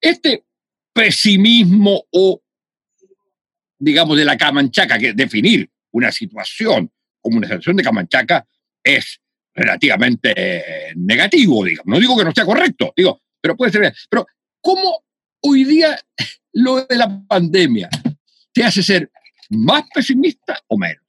Este 0.00 0.44
pesimismo 0.92 2.04
o, 2.10 2.40
digamos, 3.78 4.16
de 4.16 4.24
la 4.24 4.36
camanchaca, 4.36 4.98
que 4.98 5.12
definir 5.12 5.70
una 5.92 6.10
situación 6.10 6.90
como 7.20 7.38
una 7.38 7.46
situación 7.46 7.76
de 7.76 7.82
camanchaca 7.82 8.46
es 8.82 9.20
relativamente 9.56 10.92
negativo, 10.96 11.64
digamos. 11.64 11.86
No 11.86 11.98
digo 11.98 12.16
que 12.16 12.24
no 12.24 12.32
sea 12.32 12.44
correcto, 12.44 12.92
digo, 12.94 13.22
pero 13.40 13.56
puede 13.56 13.72
ser. 13.72 13.94
Pero, 14.08 14.26
¿cómo 14.60 15.02
hoy 15.40 15.64
día 15.64 15.98
lo 16.52 16.84
de 16.84 16.96
la 16.96 17.22
pandemia 17.26 17.88
te 18.52 18.62
hace 18.62 18.82
ser 18.82 19.10
más 19.50 19.84
pesimista 19.92 20.58
o 20.68 20.76
menos? 20.76 21.02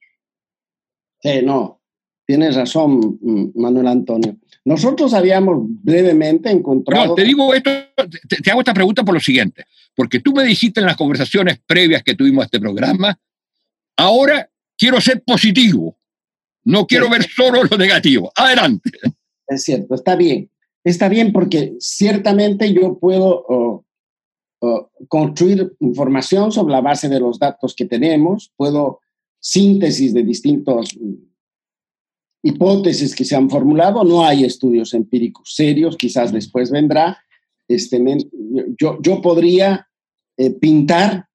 Sí, 1.20 1.40
no, 1.44 1.82
tienes 2.26 2.56
razón, 2.56 3.18
Manuel 3.54 3.88
Antonio. 3.88 4.36
Nosotros 4.64 5.12
habíamos 5.14 5.56
brevemente 5.82 6.50
encontrado. 6.50 7.06
No, 7.06 7.14
te 7.14 7.24
digo 7.24 7.52
esto, 7.54 7.70
te, 8.28 8.36
te, 8.42 8.50
hago 8.50 8.60
esta 8.60 8.74
pregunta 8.74 9.02
por 9.02 9.14
lo 9.14 9.20
siguiente, 9.20 9.64
porque 9.94 10.20
tú 10.20 10.32
me 10.32 10.44
dijiste 10.44 10.80
en 10.80 10.86
las 10.86 10.96
conversaciones 10.96 11.60
previas 11.66 12.02
que 12.02 12.14
tuvimos 12.14 12.42
a 12.42 12.44
este 12.44 12.60
programa, 12.60 13.18
ahora 13.96 14.48
quiero 14.76 15.00
ser 15.00 15.22
positivo. 15.22 15.97
No 16.64 16.86
quiero 16.86 17.08
ver 17.08 17.24
solo 17.24 17.64
lo 17.64 17.76
negativo. 17.76 18.32
Adelante. 18.34 18.90
Es 19.46 19.64
cierto, 19.64 19.94
está 19.94 20.16
bien. 20.16 20.50
Está 20.84 21.08
bien 21.08 21.32
porque 21.32 21.74
ciertamente 21.78 22.72
yo 22.72 22.98
puedo 22.98 23.84
construir 25.08 25.72
información 25.80 26.50
sobre 26.50 26.72
la 26.72 26.80
base 26.80 27.08
de 27.08 27.20
los 27.20 27.38
datos 27.38 27.74
que 27.74 27.84
tenemos, 27.84 28.52
puedo 28.56 29.00
síntesis 29.40 30.12
de 30.12 30.24
distintas 30.24 30.96
mm, 30.96 31.14
hipótesis 32.42 33.14
que 33.14 33.24
se 33.24 33.36
han 33.36 33.48
formulado, 33.48 34.02
no 34.04 34.24
hay 34.24 34.44
estudios 34.44 34.94
empíricos 34.94 35.54
serios, 35.54 35.96
quizás 35.96 36.32
después 36.32 36.70
vendrá. 36.70 37.18
Este, 37.68 38.02
yo, 38.78 38.98
yo 39.00 39.20
podría 39.20 39.88
eh, 40.36 40.50
pintar 40.50 41.26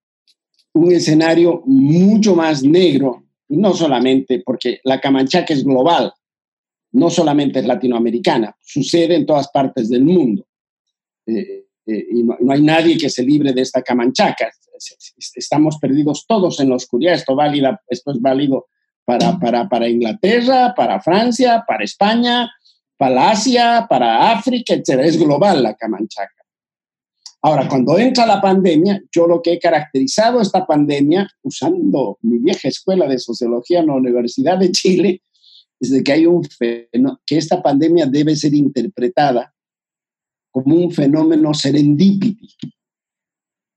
un 0.74 0.92
escenario 0.92 1.62
mucho 1.66 2.36
más 2.36 2.64
negro 2.64 3.23
no 3.50 3.74
solamente 3.74 4.42
porque 4.46 4.80
la 4.84 5.00
Camanchaca 5.00 5.54
es 5.54 5.64
global, 5.64 6.14
no 6.94 7.10
solamente 7.10 7.60
es 7.60 7.66
latinoamericana, 7.66 8.56
sucede 8.62 9.16
en 9.16 9.26
todas 9.26 9.50
partes 9.50 9.90
del 9.90 10.04
mundo. 10.04 10.46
Eh, 11.26 11.66
eh, 11.86 12.08
y 12.12 12.24
no, 12.24 12.38
hay 12.50 12.62
nadie 12.62 12.98
que 12.98 13.10
se 13.10 13.24
libre 13.24 13.52
de 13.52 13.62
esta 13.62 13.82
Camanchaca. 13.82 14.52
Estamos 15.36 15.78
perdidos 15.80 16.26
todos 16.28 16.60
en 16.60 16.70
la 16.70 16.76
oscuridad. 16.76 17.14
Esto, 17.14 17.36
es 17.88 18.22
válido 18.22 18.68
para, 19.06 19.38
para, 19.40 19.68
para 19.68 19.90
Inglaterra, 19.90 20.74
para 20.76 21.02
Francia, 21.02 21.64
para 21.68 21.84
España, 21.84 22.52
para 22.98 23.32
Asia, 23.32 23.86
para 23.90 24.32
África, 24.32 24.74
etc. 24.74 25.02
Es 25.04 25.20
global 25.20 25.64
la 25.64 25.76
Camanchaca. 25.76 26.43
Ahora, 27.46 27.68
cuando 27.68 28.00
entra 28.00 28.26
la 28.26 28.40
pandemia, 28.40 29.02
yo 29.12 29.28
lo 29.28 29.42
que 29.42 29.54
he 29.54 29.60
caracterizado 29.60 30.40
esta 30.40 30.66
pandemia, 30.66 31.30
usando 31.42 32.18
mi 32.22 32.40
vieja 32.40 32.70
escuela 32.70 33.06
de 33.06 33.20
sociología 33.20 33.82
en 33.82 33.88
la 33.88 33.96
Universidad 33.96 34.58
de 34.58 34.72
Chile, 34.72 35.22
es 35.78 35.92
de 35.92 36.02
que 36.02 36.14
hay 36.14 36.26
un 36.26 36.46
fenómeno, 36.46 37.20
que 37.26 37.38
esta 37.38 37.62
pandemia 37.62 38.06
debe 38.06 38.34
ser 38.38 38.54
interpretada 38.54 39.54
como 40.52 40.74
un 40.74 40.92
fenómeno 40.92 41.54
serendipity. 41.54 42.56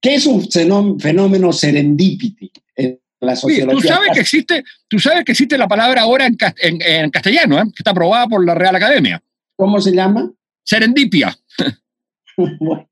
¿Qué 0.01 0.15
es 0.15 0.25
un 0.25 0.47
fenómeno 0.49 1.51
serendipity 1.51 2.49
en 2.73 3.01
la 3.19 3.35
sociología? 3.35 3.81
tú, 3.81 3.85
sabes 3.85 4.09
que 4.13 4.21
existe, 4.21 4.63
tú 4.87 4.97
sabes 4.97 5.25
que 5.25 5.33
existe 5.33 5.57
la 5.57 5.67
palabra 5.67 6.03
ahora 6.03 6.25
en, 6.25 6.37
en, 6.61 7.09
castellano, 7.09 7.59
¿eh? 7.59 7.63
que 7.65 7.79
está 7.79 7.91
aprobada 7.91 8.27
por 8.27 8.45
la 8.45 8.55
Real 8.55 8.77
Academia. 8.77 9.21
¿Cómo 9.57 9.81
se 9.81 9.91
llama? 9.91 10.31
Serendipia. 10.63 11.37
bueno, 12.59 12.87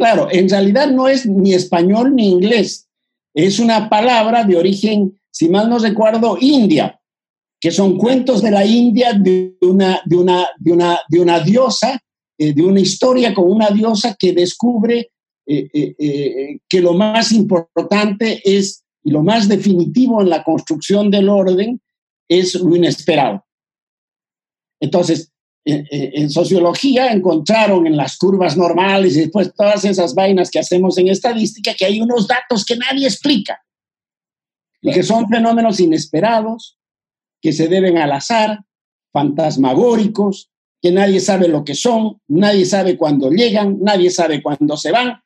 Claro, 0.00 0.28
en 0.30 0.48
realidad 0.48 0.90
no 0.90 1.08
es 1.08 1.26
ni 1.26 1.52
español 1.52 2.14
ni 2.14 2.30
inglés. 2.30 2.88
Es 3.34 3.58
una 3.58 3.90
palabra 3.90 4.44
de 4.44 4.56
origen, 4.56 5.20
si 5.30 5.50
mal 5.50 5.68
no 5.68 5.78
recuerdo, 5.78 6.38
india, 6.40 6.98
que 7.60 7.70
son 7.70 7.98
cuentos 7.98 8.40
de 8.40 8.50
la 8.50 8.64
India 8.64 9.12
de 9.12 9.58
una, 9.60 10.00
de 10.06 10.16
una, 10.16 10.48
de 10.58 10.72
una, 10.72 10.98
de 11.06 11.20
una 11.20 11.40
diosa, 11.40 12.00
eh, 12.38 12.54
de 12.54 12.62
una 12.62 12.80
historia 12.80 13.34
con 13.34 13.52
una 13.52 13.68
diosa 13.68 14.16
que 14.18 14.32
descubre 14.32 15.10
eh, 15.46 15.68
eh, 15.74 16.58
que 16.66 16.80
lo 16.80 16.94
más 16.94 17.30
importante 17.32 18.40
es, 18.42 18.82
y 19.04 19.10
lo 19.10 19.22
más 19.22 19.48
definitivo 19.48 20.22
en 20.22 20.30
la 20.30 20.42
construcción 20.42 21.10
del 21.10 21.28
orden 21.28 21.78
es 22.26 22.54
lo 22.54 22.74
inesperado. 22.74 23.44
Entonces, 24.80 25.30
en 25.64 26.30
sociología 26.30 27.12
encontraron 27.12 27.86
en 27.86 27.96
las 27.96 28.16
curvas 28.16 28.56
normales 28.56 29.16
y 29.16 29.20
después 29.20 29.52
todas 29.54 29.84
esas 29.84 30.14
vainas 30.14 30.50
que 30.50 30.58
hacemos 30.58 30.96
en 30.96 31.08
estadística 31.08 31.74
que 31.74 31.84
hay 31.84 32.00
unos 32.00 32.26
datos 32.26 32.64
que 32.64 32.76
nadie 32.76 33.06
explica 33.06 33.60
y 34.82 34.92
que 34.92 35.02
son 35.02 35.28
fenómenos 35.28 35.80
inesperados, 35.80 36.78
que 37.40 37.52
se 37.52 37.68
deben 37.68 37.98
al 37.98 38.12
azar, 38.12 38.60
fantasmagóricos, 39.12 40.50
que 40.80 40.92
nadie 40.92 41.20
sabe 41.20 41.48
lo 41.48 41.64
que 41.64 41.74
son, 41.74 42.20
nadie 42.28 42.64
sabe 42.64 42.96
cuándo 42.96 43.30
llegan, 43.30 43.78
nadie 43.80 44.10
sabe 44.10 44.42
cuándo 44.42 44.76
se 44.76 44.90
van. 44.90 45.20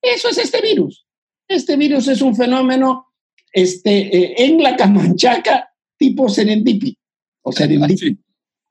Eso 0.00 0.28
es 0.30 0.38
este 0.38 0.62
virus. 0.62 1.06
Este 1.46 1.76
virus 1.76 2.08
es 2.08 2.22
un 2.22 2.34
fenómeno 2.34 3.12
este, 3.52 4.16
eh, 4.16 4.34
en 4.38 4.62
la 4.62 4.76
Camanchaca 4.76 5.70
tipo 5.98 6.28
serendipity 6.28 6.96
o 7.42 7.52
serendipity. 7.52 8.18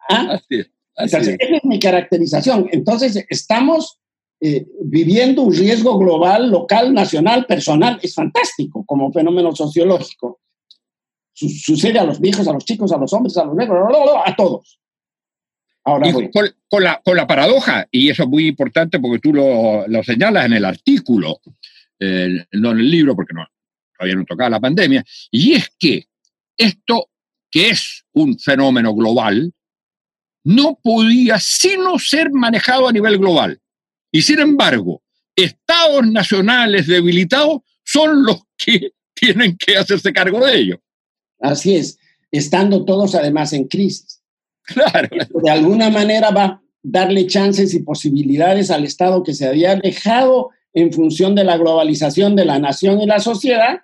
¿Ah? 0.09 0.39
Esa 0.97 1.19
es 1.19 1.63
mi 1.63 1.79
caracterización. 1.79 2.67
Entonces, 2.71 3.25
estamos 3.29 3.99
eh, 4.39 4.65
viviendo 4.83 5.43
un 5.43 5.53
riesgo 5.53 5.97
global, 5.97 6.49
local, 6.49 6.93
nacional, 6.93 7.45
personal. 7.45 7.99
Es 8.01 8.13
fantástico 8.15 8.83
como 8.85 9.11
fenómeno 9.11 9.55
sociológico. 9.55 10.41
sucede 11.33 11.99
a 11.99 12.03
los 12.03 12.19
viejos, 12.19 12.47
a 12.47 12.53
los 12.53 12.65
chicos, 12.65 12.91
a 12.91 12.97
los 12.97 13.13
hombres, 13.13 13.37
a 13.37 13.45
los 13.45 13.55
negros, 13.55 13.79
a 14.25 14.35
todos. 14.35 14.79
Ahora 15.83 16.11
con, 16.11 16.83
la, 16.83 17.01
con, 17.01 17.15
la, 17.15 17.27
paradoja, 17.27 17.87
y 17.89 18.09
eso 18.09 18.23
es 18.23 18.29
muy 18.29 18.47
importante 18.47 18.99
porque 18.99 19.19
tú 19.19 19.33
lo, 19.33 19.87
lo 19.87 20.03
señalas 20.03 20.45
en 20.45 20.53
el 20.53 20.65
artículo, 20.65 21.39
no 21.99 22.71
en 22.71 22.79
el 22.79 22.91
libro, 22.91 23.15
porque 23.15 23.33
no, 23.33 23.47
todavía 23.97 24.17
no 24.17 24.25
tocaba 24.25 24.49
la 24.49 24.59
pandemia, 24.59 25.05
y 25.31 25.53
es 25.53 25.69
que 25.79 26.07
esto, 26.57 27.09
que 27.49 27.69
es 27.69 28.03
un 28.11 28.37
fenómeno 28.37 28.93
global, 28.93 29.53
no 30.47 30.79
podía 30.81 31.39
sino 31.39 31.99
ser 31.99 32.31
manejado 32.31 32.87
a 32.87 32.93
nivel 32.93 33.17
global. 33.17 33.59
Y 34.13 34.21
sin 34.21 34.39
embargo, 34.39 35.01
estados 35.35 36.07
nacionales 36.07 36.87
debilitados 36.87 37.63
son 37.83 38.23
los 38.23 38.43
que 38.57 38.93
tienen 39.13 39.57
que 39.57 39.75
hacerse 39.75 40.13
cargo 40.13 40.45
de 40.45 40.57
ello. 40.57 40.81
Así 41.41 41.75
es, 41.75 41.99
estando 42.31 42.85
todos 42.85 43.13
además 43.15 43.51
en 43.51 43.67
crisis. 43.67 44.21
Claro. 44.63 45.09
De 45.43 45.49
alguna 45.49 45.89
manera 45.89 46.31
va 46.31 46.43
a 46.43 46.61
darle 46.81 47.27
chances 47.27 47.73
y 47.73 47.81
posibilidades 47.81 48.71
al 48.71 48.85
Estado 48.85 49.23
que 49.23 49.33
se 49.33 49.47
había 49.47 49.75
dejado 49.75 50.51
en 50.73 50.93
función 50.93 51.35
de 51.35 51.43
la 51.43 51.57
globalización 51.57 52.37
de 52.37 52.45
la 52.45 52.57
nación 52.57 53.01
y 53.01 53.05
la 53.05 53.19
sociedad. 53.19 53.81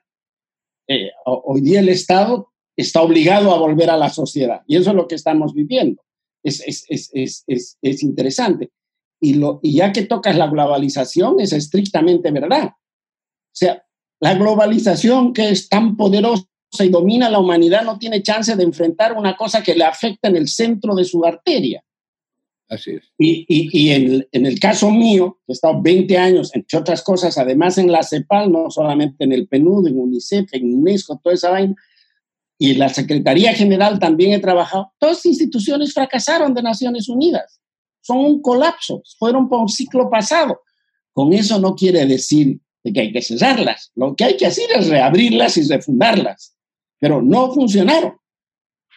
Eh, 0.88 1.10
hoy 1.26 1.60
día 1.60 1.82
el 1.82 1.90
Estado 1.90 2.54
está 2.78 3.02
obligado 3.02 3.54
a 3.54 3.60
volver 3.60 3.90
a 3.90 3.98
la 3.98 4.10
sociedad 4.10 4.62
y 4.66 4.78
eso 4.78 4.92
es 4.92 4.96
lo 4.96 5.10
que 5.10 5.16
estamos 5.16 5.54
viviendo 5.54 6.02
es, 6.44 8.04
interesante. 8.04 8.72
Y, 9.20 9.36
lo, 9.36 9.60
y 9.64 9.76
ya 9.76 9.92
que 9.92 10.04
tocas 10.04 10.36
la 10.38 10.48
globalización, 10.48 11.40
es 11.40 11.54
estrictamente 11.54 12.32
verdad. 12.32 12.68
O 12.68 13.56
sea, 13.56 13.84
la 14.20 14.36
globalización 14.36 15.34
que 15.34 15.50
es 15.50 15.70
tan 15.70 15.96
poderosa 15.96 16.46
y 16.80 16.90
domina 16.90 17.30
la 17.30 17.40
humanidad 17.40 17.84
no 17.84 17.98
tiene 17.98 18.24
chance 18.24 18.56
de 18.56 18.64
enfrentar 18.64 19.14
una 19.14 19.36
cosa 19.36 19.62
que 19.62 19.76
le 19.76 19.84
afecta 19.84 20.28
en 20.28 20.36
el 20.36 20.48
centro 20.48 20.96
de 20.96 21.06
su 21.06 21.24
arteria. 21.24 21.84
Así 22.70 22.92
es. 22.92 23.12
Y, 23.18 23.46
y, 23.48 23.92
en, 23.92 24.28
en, 24.32 24.46
el 24.46 24.60
caso 24.60 24.90
mío, 24.90 25.40
he 25.48 25.52
estado 25.52 25.82
20 25.82 26.18
años, 26.18 26.56
entre 26.56 26.80
otras 26.80 27.04
cosas, 27.04 27.38
además 27.38 27.78
en 27.78 27.92
la 27.92 28.02
CEPAL, 28.02 28.52
no 28.52 28.72
solamente 28.72 29.24
en 29.24 29.34
el 29.34 29.48
PNUD, 29.48 29.88
en 29.88 30.00
UNICEF, 30.00 30.54
en 30.54 30.74
UNESCO, 30.74 31.20
toda 31.22 31.36
esa 31.36 31.52
vaina, 31.52 31.76
y 32.64 32.72
en 32.72 32.80
la 32.80 32.88
Secretaría 32.88 33.54
General 33.54 34.00
también 34.00 34.32
he 34.32 34.40
trabajado, 34.40 34.94
todas 34.98 35.26
instituciones 35.26 35.94
fracasaron 35.94 36.54
de 36.54 36.64
Naciones 36.64 37.10
Unidas. 37.10 37.60
Son 38.00 38.20
un 38.20 38.42
colapso, 38.42 39.04
fueron 39.20 39.50
por 39.50 39.60
un 39.60 39.68
ciclo 39.68 40.10
pasado. 40.10 40.62
Con 41.12 41.34
eso 41.34 41.60
no 41.60 41.76
quiere 41.76 42.06
decir 42.06 42.62
que 42.82 43.02
hay 43.02 43.12
que 43.12 43.22
cerrarlas. 43.22 43.92
Lo 43.96 44.16
que 44.16 44.24
hay 44.24 44.38
que 44.38 44.46
hacer 44.46 44.70
es 44.78 44.88
reabrirlas 44.88 45.58
y 45.58 45.68
refundarlas. 45.68 46.56
Pero 47.00 47.22
no 47.22 47.52
funcionaron. 47.52 48.14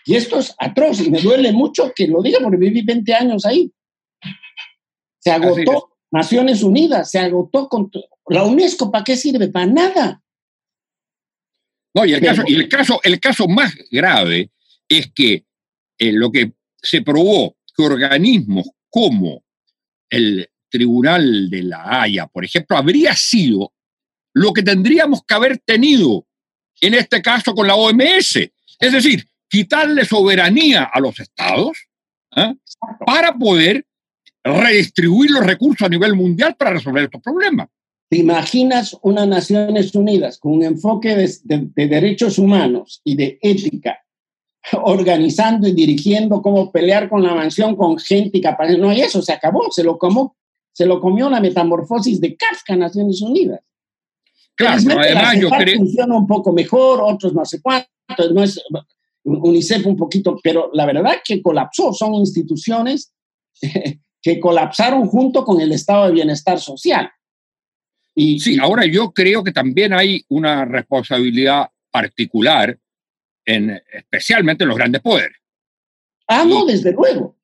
Y 0.05 0.15
esto 0.15 0.39
es 0.39 0.55
atroz 0.61 1.01
y 1.01 1.11
me 1.11 1.21
duele 1.21 1.51
mucho 1.51 1.91
que 1.93 2.07
lo 2.07 2.23
diga 2.23 2.39
porque 2.41 2.59
viví 2.59 2.83
20 2.83 3.15
años 3.15 3.45
ahí. 3.45 3.73
Se 5.19 5.33
agotó 5.33 5.89
Naciones 6.13 6.63
Unidas, 6.63 7.11
se 7.11 7.19
agotó 7.19 7.69
con 7.69 7.91
la 8.29 8.45
UNESCO, 8.45 8.93
¿para 8.93 9.03
qué 9.03 9.17
sirve? 9.17 9.49
Para 9.49 9.67
nada. 9.67 10.23
No, 11.97 12.05
y 12.05 12.13
el, 12.13 12.21
caso, 12.21 12.43
y 12.47 12.55
el, 12.55 12.69
caso, 12.69 13.01
el 13.03 13.19
caso 13.19 13.49
más 13.49 13.75
grave 13.91 14.51
es 14.87 15.11
que 15.15 15.47
eh, 15.99 16.13
lo 16.13 16.31
que 16.31 16.53
se 16.83 17.01
probó 17.01 17.57
que 17.75 17.83
organismos 17.83 18.69
como 18.91 19.43
el 20.11 20.47
Tribunal 20.69 21.49
de 21.49 21.63
la 21.63 22.03
Haya, 22.03 22.27
por 22.27 22.45
ejemplo, 22.45 22.77
habría 22.77 23.15
sido 23.15 23.73
lo 24.35 24.53
que 24.53 24.63
tendríamos 24.63 25.23
que 25.27 25.35
haber 25.35 25.57
tenido 25.59 26.27
en 26.83 26.93
este 26.93 27.23
caso 27.23 27.55
con 27.55 27.67
la 27.67 27.77
OMS. 27.77 28.37
Es 28.79 28.93
decir, 28.93 29.27
quitarle 29.49 30.05
soberanía 30.05 30.91
a 30.93 31.01
los 31.01 31.19
estados 31.19 31.79
¿ah? 32.33 32.53
para 33.07 33.33
poder 33.35 33.87
redistribuir 34.45 35.31
los 35.31 35.47
recursos 35.47 35.87
a 35.87 35.89
nivel 35.89 36.15
mundial 36.15 36.57
para 36.57 36.73
resolver 36.73 37.05
estos 37.05 37.23
problemas. 37.23 37.69
¿Te 38.09 38.19
imaginas 38.19 38.97
una 39.03 39.27
Naciones 39.27 39.95
Unidas 39.95 40.39
con 40.39 40.53
un 40.53 40.63
enfoque 40.63 41.17
de, 41.17 41.71
derechos 41.75 42.39
humanos 42.39 43.01
y 43.03 43.17
de 43.17 43.39
ética, 43.43 43.99
organizando 44.73 45.67
y 45.67 45.73
dirigiendo 45.73 46.41
cómo 46.41 46.71
pelear 46.71 47.09
con 47.09 47.23
la 47.25 47.35
mansión 47.35 47.75
con 47.75 47.99
gente 47.99 48.41
capaz? 48.41 48.69
No, 48.77 48.93
y 48.93 49.01
eso 49.01 49.21
se 49.23 49.33
acabó, 49.33 49.73
se 49.73 49.83
lo, 49.83 49.99
comió, 49.99 50.37
se 50.73 50.87
lo 50.87 51.01
comió 51.01 51.29
la 51.29 51.41
metamorfosis 51.41 52.21
de 52.21 52.37
Kafka, 52.37 52.77
Naciones 52.77 53.21
Unidas. 53.23 53.61
Claro, 54.55 55.01
además 55.01 55.41
yo 55.41 55.51
creo... 55.51 55.79
Funciona 55.79 56.17
un 56.17 56.27
poco 56.29 56.53
mejor, 56.53 57.01
otros 57.03 57.35
no 57.35 57.45
sé 57.45 57.61
cuántos, 57.61 58.33
no 58.33 58.43
es, 58.43 58.63
UNICEF 59.25 59.85
un 59.85 59.97
poquito, 59.97 60.39
pero 60.43 60.71
la 60.73 60.87
verdad 60.87 61.17
que 61.25 61.43
colapsó, 61.43 61.93
son 61.93 62.15
instituciones 62.15 63.13
que 64.23 64.41
colapsaron 64.41 65.09
junto 65.09 65.45
con 65.45 65.61
el 65.61 65.73
estado 65.73 66.07
de 66.07 66.13
bienestar 66.13 66.61
social. 66.61 67.11
Y, 68.19 68.41
sí, 68.41 68.59
ahora 68.59 68.87
yo 68.87 69.13
creo 69.13 69.45
que 69.45 69.53
también 69.53 69.93
hay 69.93 70.25
una 70.29 70.65
responsabilidad 70.65 71.69
particular, 71.91 72.79
en, 73.45 73.79
especialmente 73.93 74.65
en 74.65 74.69
los 74.69 74.79
grandes 74.79 75.03
poderes. 75.03 75.37
Ah, 76.27 76.45
no, 76.49 76.65
desde 76.65 76.93
luego. 76.93 77.37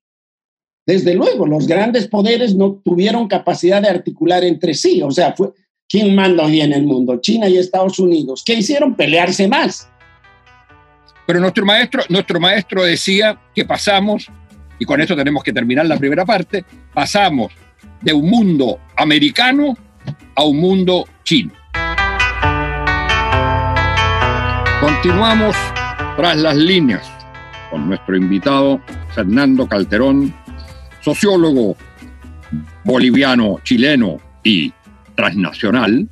Desde 0.87 1.15
luego, 1.15 1.47
los 1.47 1.67
grandes 1.67 2.09
poderes 2.09 2.55
no 2.55 2.81
tuvieron 2.83 3.29
capacidad 3.29 3.83
de 3.83 3.89
articular 3.89 4.43
entre 4.45 4.73
sí. 4.73 5.03
O 5.03 5.11
sea, 5.11 5.35
fue, 5.35 5.53
¿quién 5.87 6.15
manda 6.15 6.45
hoy 6.45 6.63
en 6.63 6.73
el 6.73 6.85
mundo? 6.85 7.21
China 7.21 7.51
y 7.51 7.59
Estados 7.59 7.99
Unidos. 7.99 8.43
¿Qué 8.45 8.55
hicieron? 8.55 8.97
Pelearse 8.97 9.47
más. 9.47 9.91
Pero 11.27 11.39
nuestro 11.39 11.67
maestro, 11.67 12.03
nuestro 12.09 12.41
maestro 12.41 12.83
decía 12.83 13.39
que 13.55 13.67
pasamos, 13.67 14.27
y 14.79 14.87
con 14.87 15.03
esto 15.03 15.15
tenemos 15.15 15.45
que 15.45 15.53
terminar 15.53 15.85
la 15.85 15.99
primera 15.99 16.25
parte, 16.25 16.65
pasamos 16.95 17.53
de 18.01 18.15
un 18.15 18.29
mundo 18.29 18.81
americano 18.97 19.77
a 20.35 20.45
un 20.45 20.59
mundo 20.59 21.07
chino. 21.25 21.53
Continuamos 24.81 25.57
tras 26.17 26.37
las 26.37 26.57
líneas 26.57 27.09
con 27.71 27.89
nuestro 27.89 28.17
invitado 28.17 28.81
Fernando 29.15 29.67
Calderón, 29.67 30.35
sociólogo 31.01 31.77
boliviano, 32.85 33.61
chileno 33.63 34.19
y 34.43 34.73
transnacional, 35.15 36.09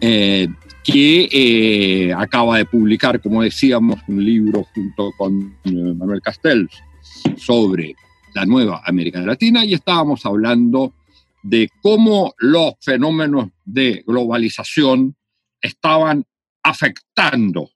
eh, 0.00 0.48
que 0.84 1.28
eh, 1.30 2.14
acaba 2.14 2.58
de 2.58 2.64
publicar, 2.64 3.20
como 3.20 3.42
decíamos, 3.42 4.00
un 4.08 4.24
libro 4.24 4.66
junto 4.74 5.12
con 5.16 5.54
eh, 5.64 5.70
Manuel 5.70 6.22
Castells 6.22 6.82
sobre 7.36 7.94
la 8.34 8.44
nueva 8.46 8.82
América 8.84 9.20
Latina 9.20 9.64
y 9.64 9.74
estábamos 9.74 10.24
hablando 10.24 10.92
de 11.48 11.70
cómo 11.80 12.34
los 12.38 12.74
fenómenos 12.80 13.48
de 13.64 14.04
globalización 14.06 15.16
estaban 15.62 16.26
afectando 16.62 17.70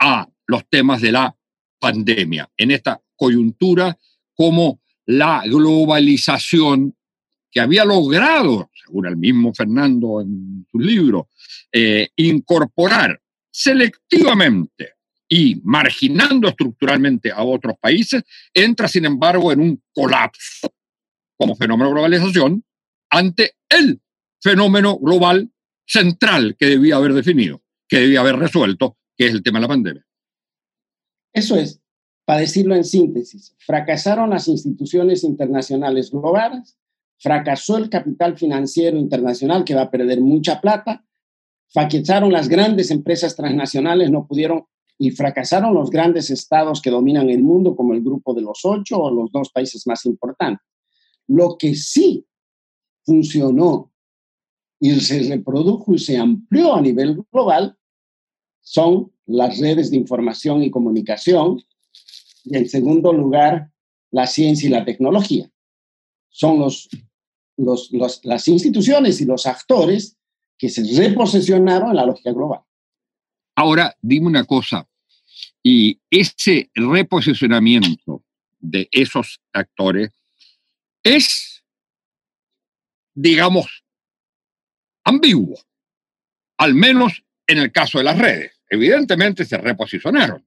a 0.00 0.28
los 0.48 0.68
temas 0.68 1.00
de 1.00 1.12
la 1.12 1.36
pandemia. 1.78 2.50
En 2.56 2.72
esta 2.72 3.00
coyuntura, 3.14 3.96
como 4.34 4.80
la 5.06 5.42
globalización 5.44 6.96
que 7.52 7.60
había 7.60 7.84
logrado, 7.84 8.68
según 8.74 9.06
el 9.06 9.16
mismo 9.16 9.54
Fernando 9.54 10.20
en 10.20 10.66
su 10.70 10.78
libro, 10.80 11.28
eh, 11.70 12.08
incorporar 12.16 13.22
selectivamente 13.48 14.94
y 15.28 15.60
marginando 15.62 16.48
estructuralmente 16.48 17.30
a 17.30 17.44
otros 17.44 17.74
países, 17.80 18.24
entra, 18.52 18.88
sin 18.88 19.04
embargo, 19.04 19.52
en 19.52 19.60
un 19.60 19.82
colapso 19.92 20.72
como 21.38 21.56
fenómeno 21.56 21.88
de 21.88 21.94
globalización 21.94 22.64
ante 23.10 23.52
el 23.68 24.02
fenómeno 24.40 24.98
global 24.98 25.50
central 25.86 26.56
que 26.58 26.66
debía 26.66 26.96
haber 26.96 27.14
definido, 27.14 27.62
que 27.88 28.00
debía 28.00 28.20
haber 28.20 28.36
resuelto, 28.36 28.98
que 29.16 29.26
es 29.26 29.32
el 29.32 29.42
tema 29.42 29.58
de 29.58 29.62
la 29.62 29.68
pandemia. 29.68 30.06
Eso 31.32 31.56
es. 31.56 31.80
para 32.24 32.40
decirlo 32.40 32.74
en 32.74 32.84
síntesis, 32.84 33.54
fracasaron 33.58 34.28
las 34.28 34.48
instituciones 34.48 35.24
internacionales 35.24 36.10
globales, 36.10 36.76
fracasó 37.18 37.78
el 37.78 37.88
capital 37.88 38.36
financiero 38.36 38.98
internacional 38.98 39.64
que 39.64 39.74
va 39.74 39.82
a 39.82 39.90
perder 39.90 40.20
mucha 40.20 40.60
plata, 40.60 41.06
fracasaron 41.68 42.30
las 42.30 42.48
grandes 42.48 42.90
empresas 42.90 43.34
transnacionales, 43.34 44.10
no 44.10 44.26
pudieron, 44.26 44.66
y 44.98 45.10
fracasaron 45.12 45.72
los 45.72 45.90
grandes 45.90 46.30
estados 46.30 46.82
que 46.82 46.90
dominan 46.90 47.30
el 47.30 47.42
mundo, 47.42 47.74
como 47.74 47.94
el 47.94 48.02
grupo 48.02 48.34
de 48.34 48.42
los 48.42 48.60
ocho 48.64 48.98
o 48.98 49.10
los 49.10 49.32
dos 49.32 49.50
países 49.50 49.86
más 49.86 50.04
importantes. 50.04 50.66
Lo 51.28 51.56
que 51.58 51.74
sí 51.74 52.26
funcionó 53.04 53.92
y 54.80 54.98
se 55.00 55.22
reprodujo 55.28 55.94
y 55.94 55.98
se 55.98 56.16
amplió 56.16 56.74
a 56.74 56.80
nivel 56.80 57.22
global 57.32 57.76
son 58.60 59.12
las 59.26 59.58
redes 59.58 59.90
de 59.90 59.96
información 59.96 60.62
y 60.62 60.70
comunicación, 60.70 61.62
y 62.44 62.56
en 62.56 62.68
segundo 62.68 63.12
lugar, 63.12 63.70
la 64.10 64.26
ciencia 64.26 64.68
y 64.68 64.70
la 64.70 64.84
tecnología. 64.84 65.50
Son 66.30 66.58
los, 66.58 66.88
las 68.22 68.48
instituciones 68.48 69.20
y 69.20 69.24
los 69.24 69.46
actores 69.46 70.16
que 70.56 70.68
se 70.68 70.82
reposicionaron 70.96 71.90
en 71.90 71.96
la 71.96 72.06
lógica 72.06 72.32
global. 72.32 72.60
Ahora, 73.54 73.96
dime 74.00 74.26
una 74.26 74.44
cosa, 74.44 74.88
y 75.62 75.98
ese 76.10 76.70
reposicionamiento 76.74 78.22
de 78.60 78.88
esos 78.92 79.40
actores 79.52 80.10
es, 81.16 81.64
digamos, 83.14 83.84
ambiguo, 85.04 85.58
al 86.58 86.74
menos 86.74 87.24
en 87.46 87.58
el 87.58 87.72
caso 87.72 87.98
de 87.98 88.04
las 88.04 88.18
redes. 88.18 88.52
Evidentemente 88.68 89.44
se 89.44 89.56
reposicionaron, 89.56 90.46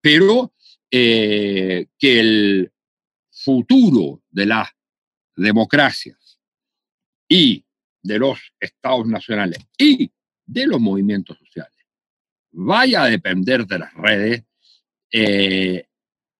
pero 0.00 0.52
eh, 0.90 1.86
que 1.98 2.20
el 2.20 2.72
futuro 3.30 4.22
de 4.30 4.46
las 4.46 4.68
democracias 5.34 6.38
y 7.28 7.64
de 8.02 8.18
los 8.18 8.38
estados 8.60 9.06
nacionales 9.06 9.58
y 9.78 10.12
de 10.46 10.66
los 10.66 10.80
movimientos 10.80 11.38
sociales 11.38 11.74
vaya 12.54 13.02
a 13.02 13.10
depender 13.10 13.66
de 13.66 13.78
las 13.78 13.92
redes, 13.94 14.44
eh, 15.10 15.88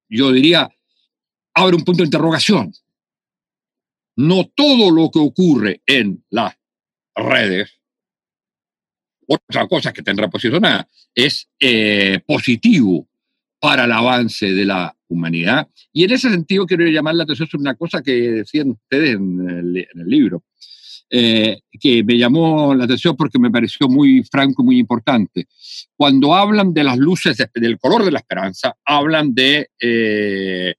yo 0.08 0.30
diría, 0.32 0.68
abre 1.54 1.76
un 1.76 1.84
punto 1.84 2.02
de 2.02 2.06
interrogación. 2.06 2.72
No 4.16 4.44
todo 4.54 4.90
lo 4.90 5.10
que 5.10 5.18
ocurre 5.18 5.82
en 5.86 6.24
las 6.30 6.56
redes, 7.14 7.80
otra 9.26 9.66
cosa 9.66 9.92
que 9.92 10.02
tendrá 10.02 10.28
posicionada, 10.28 10.88
es 11.14 11.48
eh, 11.60 12.20
positivo 12.26 13.08
para 13.60 13.84
el 13.84 13.92
avance 13.92 14.52
de 14.52 14.64
la 14.64 14.94
humanidad. 15.08 15.68
Y 15.92 16.04
en 16.04 16.12
ese 16.12 16.30
sentido 16.30 16.66
quiero 16.66 16.86
llamar 16.86 17.14
la 17.14 17.24
atención 17.24 17.48
sobre 17.48 17.62
una 17.62 17.74
cosa 17.74 18.02
que 18.02 18.12
decían 18.12 18.70
ustedes 18.70 19.14
en 19.14 19.48
el, 19.48 20.06
libro, 20.06 20.44
eh, 21.08 21.60
que 21.80 22.04
me 22.04 22.18
llamó 22.18 22.74
la 22.74 22.84
atención 22.84 23.16
porque 23.16 23.38
me 23.38 23.50
pareció 23.50 23.88
muy 23.88 24.22
franco 24.24 24.62
muy 24.62 24.78
importante. 24.78 25.46
Cuando 25.96 26.34
hablan 26.34 26.74
de 26.74 26.84
las 26.84 26.98
luces, 26.98 27.38
del 27.54 27.78
color 27.78 28.04
de 28.04 28.12
la 28.12 28.18
esperanza, 28.18 28.76
hablan 28.84 29.34
de, 29.34 29.70
eh, 29.80 30.74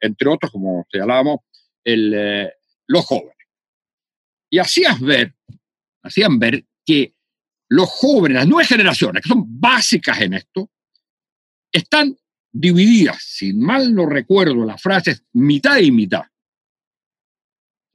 entre 0.00 0.28
otros, 0.30 0.50
como 0.50 0.86
señalábamos, 0.90 1.40
el, 1.84 2.50
los 2.90 3.06
jóvenes. 3.06 3.36
Y 4.50 4.58
hacías 4.58 5.00
ver, 5.00 5.34
hacían 6.02 6.38
ver 6.40 6.64
que 6.84 7.14
los 7.68 7.88
jóvenes, 7.88 8.38
las 8.38 8.48
nuevas 8.48 8.68
generaciones, 8.68 9.22
que 9.22 9.28
son 9.28 9.44
básicas 9.46 10.20
en 10.20 10.34
esto, 10.34 10.68
están 11.72 12.16
divididas, 12.50 13.22
si 13.22 13.52
mal 13.52 13.94
no 13.94 14.06
recuerdo 14.06 14.64
las 14.64 14.82
frases, 14.82 15.22
mitad 15.32 15.78
y 15.78 15.92
mitad, 15.92 16.24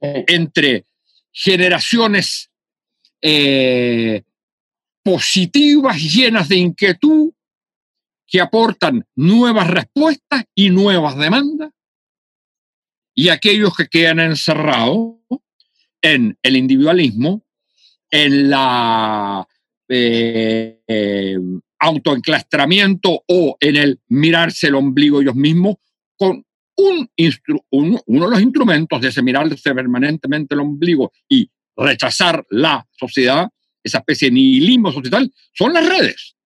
entre 0.00 0.86
generaciones 1.30 2.50
eh, 3.20 4.22
positivas, 5.02 5.98
llenas 5.98 6.48
de 6.48 6.56
inquietud, 6.56 7.32
que 8.26 8.40
aportan 8.40 9.06
nuevas 9.14 9.68
respuestas 9.68 10.44
y 10.54 10.70
nuevas 10.70 11.18
demandas, 11.18 11.70
y 13.18 13.30
aquellos 13.30 13.74
que 13.74 13.88
quedan 13.88 14.20
encerrados 14.20 15.14
en 16.02 16.38
el 16.42 16.56
individualismo, 16.56 17.44
en 18.10 18.50
la 18.50 19.48
eh, 19.88 20.80
eh, 20.86 21.36
autoenclastramiento 21.78 23.24
o 23.26 23.56
en 23.58 23.76
el 23.76 24.00
mirarse 24.08 24.68
el 24.68 24.74
ombligo 24.74 25.20
ellos 25.20 25.34
mismos 25.34 25.76
con 26.16 26.44
un, 26.76 27.10
uno 27.70 28.00
de 28.06 28.30
los 28.30 28.40
instrumentos 28.42 29.00
de 29.00 29.08
ese 29.08 29.22
mirarse 29.22 29.74
permanentemente 29.74 30.54
el 30.54 30.60
ombligo 30.60 31.10
y 31.26 31.50
rechazar 31.74 32.44
la 32.50 32.86
sociedad, 32.92 33.48
esa 33.82 33.98
especie 33.98 34.28
de 34.28 34.34
nihilismo 34.34 34.92
social, 34.92 35.32
son 35.54 35.72
las 35.72 35.88
redes. 35.88 36.36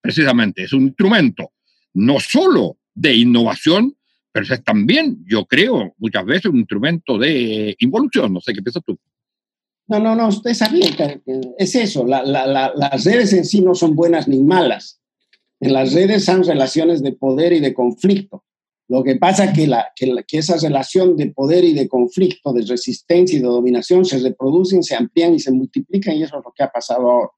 Precisamente, 0.00 0.64
es 0.64 0.72
un 0.72 0.88
instrumento 0.88 1.52
no 1.94 2.18
solo 2.18 2.78
de 2.94 3.14
innovación, 3.14 3.96
pero 4.34 4.52
es 4.52 4.64
también, 4.64 5.24
yo 5.28 5.44
creo, 5.46 5.94
muchas 5.96 6.24
veces 6.26 6.46
un 6.46 6.58
instrumento 6.58 7.16
de 7.16 7.76
involución. 7.78 8.32
No 8.32 8.40
sé 8.40 8.52
qué 8.52 8.60
piensas 8.60 8.82
tú. 8.84 8.98
No, 9.86 10.00
no, 10.00 10.16
no, 10.16 10.26
usted 10.26 10.54
sabía 10.54 10.90
que 10.90 11.22
es 11.56 11.74
eso, 11.76 12.04
las 12.04 13.04
redes 13.04 13.32
en 13.32 13.44
sí 13.44 13.60
no 13.60 13.76
son 13.76 13.94
buenas 13.94 14.26
ni 14.26 14.42
malas. 14.42 15.00
En 15.60 15.72
las 15.72 15.92
redes 15.92 16.24
son 16.24 16.42
relaciones 16.42 17.00
de 17.00 17.12
poder 17.12 17.52
y 17.52 17.60
de 17.60 17.72
conflicto. 17.74 18.44
Lo 18.88 19.04
que 19.04 19.14
pasa 19.14 19.44
es 19.44 19.52
que, 19.52 19.70
que, 19.94 20.24
que, 20.26 20.38
esa 20.38 20.56
relación 20.56 21.16
de 21.16 21.30
poder 21.30 21.62
y 21.62 21.72
de 21.72 21.88
conflicto, 21.88 22.52
de 22.52 22.62
resistencia 22.62 23.38
y 23.38 23.40
de 23.40 23.46
dominación 23.46 24.04
se 24.04 24.18
reproducen, 24.18 24.82
se 24.82 24.96
amplían 24.96 25.36
y 25.36 25.38
se 25.38 25.52
multiplican 25.52 26.16
y 26.16 26.24
eso 26.24 26.38
es 26.38 26.44
lo 26.44 26.52
que 26.52 26.64
ha 26.64 26.72
pasado 26.72 27.08
ahora. 27.08 27.30